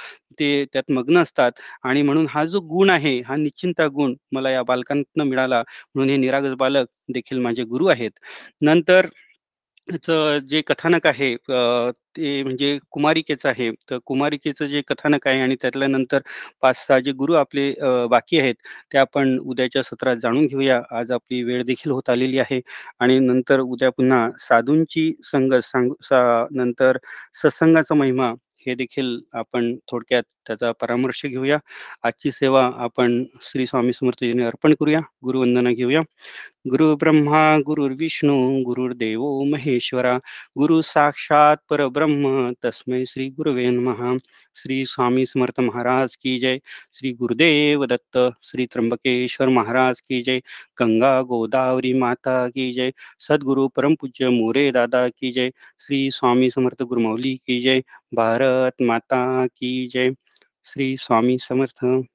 ते 0.40 0.64
त्यात 0.72 0.90
मग्न 0.90 1.18
असतात 1.18 1.52
आणि 1.84 2.02
म्हणून 2.02 2.26
हा 2.30 2.44
जो 2.46 2.60
गुण 2.68 2.90
आहे, 2.90 3.18
हा 3.20 3.36
निश्चिंता 3.36 3.86
गुण 3.88 4.14
मला 4.32 4.50
या 4.50 4.62
बालकांतनं 4.64 5.24
मिळाला. 5.24 5.62
म्हणून 5.94 6.10
हे 6.10 6.16
निरागस 6.16 6.54
बालक 6.58 6.86
देखील 7.10 7.38
माझे 7.40 7.64
गुरु 7.64 7.86
आहेत. 7.86 8.10
नंतर 8.62 9.06
जे 9.88 10.60
कथानक 10.62 11.06
आहे 11.06 11.34
ते 12.16 12.42
म्हणजे 12.42 12.78
कुमारिकेचं 12.90 13.48
आहे. 13.48 13.70
तर 13.90 13.98
कुमारिकेचं 14.06 14.66
जे 14.66 14.80
कथानक 14.88 15.26
आहे 15.28 15.40
आणि 15.42 15.56
त्यातल्या 15.62 15.88
नंतर 15.88 16.20
5-6 16.62 16.98
जे 17.00 17.12
गुरु 17.14 17.34
आपले 17.36 17.70
बाकी 18.10 18.38
आहेत, 18.38 18.54
ते 18.92 18.98
आपण 18.98 19.38
उद्याच्या 19.40 19.82
सत्रात 19.84 20.16
जाणून 20.16 20.46
घेऊया. 20.46 20.80
आज 20.92 21.10
आपली 21.12 21.42
वेळ 21.44 21.62
देखील 21.64 21.92
होत 21.92 22.10
आलेली 22.10 22.38
आहे 22.38 22.60
आणि 23.00 23.18
नंतर 23.20 23.60
उद्या 23.62 23.90
पुन्हा 23.92 24.28
साधूंची 24.40 25.12
संगत 25.24 25.64
सांग 25.64 25.90
सा 26.02 26.20
नंतर 26.52 26.98
सत्संगाचा 27.42 27.94
महिमा 27.94 28.32
हे 28.66 28.74
देखील 28.74 29.18
आपण 29.34 29.74
थोडक्यात 29.90 30.22
त्याचा 30.46 30.72
परामर्श 30.72 31.26
घेऊया. 31.26 31.58
आजची 32.02 32.30
सेवा 32.30 32.70
आपण 32.76 33.24
श्री 33.42 33.66
स्वामी 33.66 33.92
समर्थजीने 33.92 34.44
अर्पण 34.44 34.72
करूया. 34.72 35.00
गुरुवंदना 35.24 35.70
घेऊया. 35.70 36.00
गुरु 36.70 36.96
ब्रह्मा 36.96 37.58
गुरुर्विष्णू 37.66 38.62
गुरुर्देव 38.62 39.42
महेश्वरा, 39.42 40.16
गुरु 40.58 40.82
साक्षात 40.82 41.56
परब्रह्म 41.70 42.52
तस्मै 42.64 43.04
श्री 43.04 43.28
गुरवे 43.28 43.70
महा 43.70 44.16
श्री 44.56 44.86
स्वामी 44.86 45.26
समर्थ 45.26 45.60
महाराज 45.60 46.16
की 46.16 46.38
जय. 46.38 46.58
श्री 46.92 47.12
गुरुदेव 47.12 47.84
दत्त. 47.84 48.18
श्री 48.42 48.66
त्र्यंबकेश्वर 48.66 49.48
महाराज 49.48 50.00
की 50.00 50.22
जय. 50.22 50.38
गंगा 50.80 51.22
गोदावरी 51.22 51.92
माता 51.92 52.48
की 52.48 52.72
जय. 52.72 52.90
सद्गुरु 53.20 53.68
परमपूज्य 53.68 54.28
मोरे 54.28 54.70
दादा 54.70 55.08
की 55.08 55.32
जय. 55.32 55.50
श्री 55.80 56.10
स्वामी 56.10 56.50
समर्थ 56.50 56.82
गुरुमौली 56.82 57.34
की 57.34 57.60
जय. 57.60 57.80
भारत 58.14 58.82
माता 58.82 59.46
की 59.46 59.86
जय. 59.86 60.10
श्री 60.66 60.96
स्वामी 60.96 61.38
समर्थ. 61.38 62.06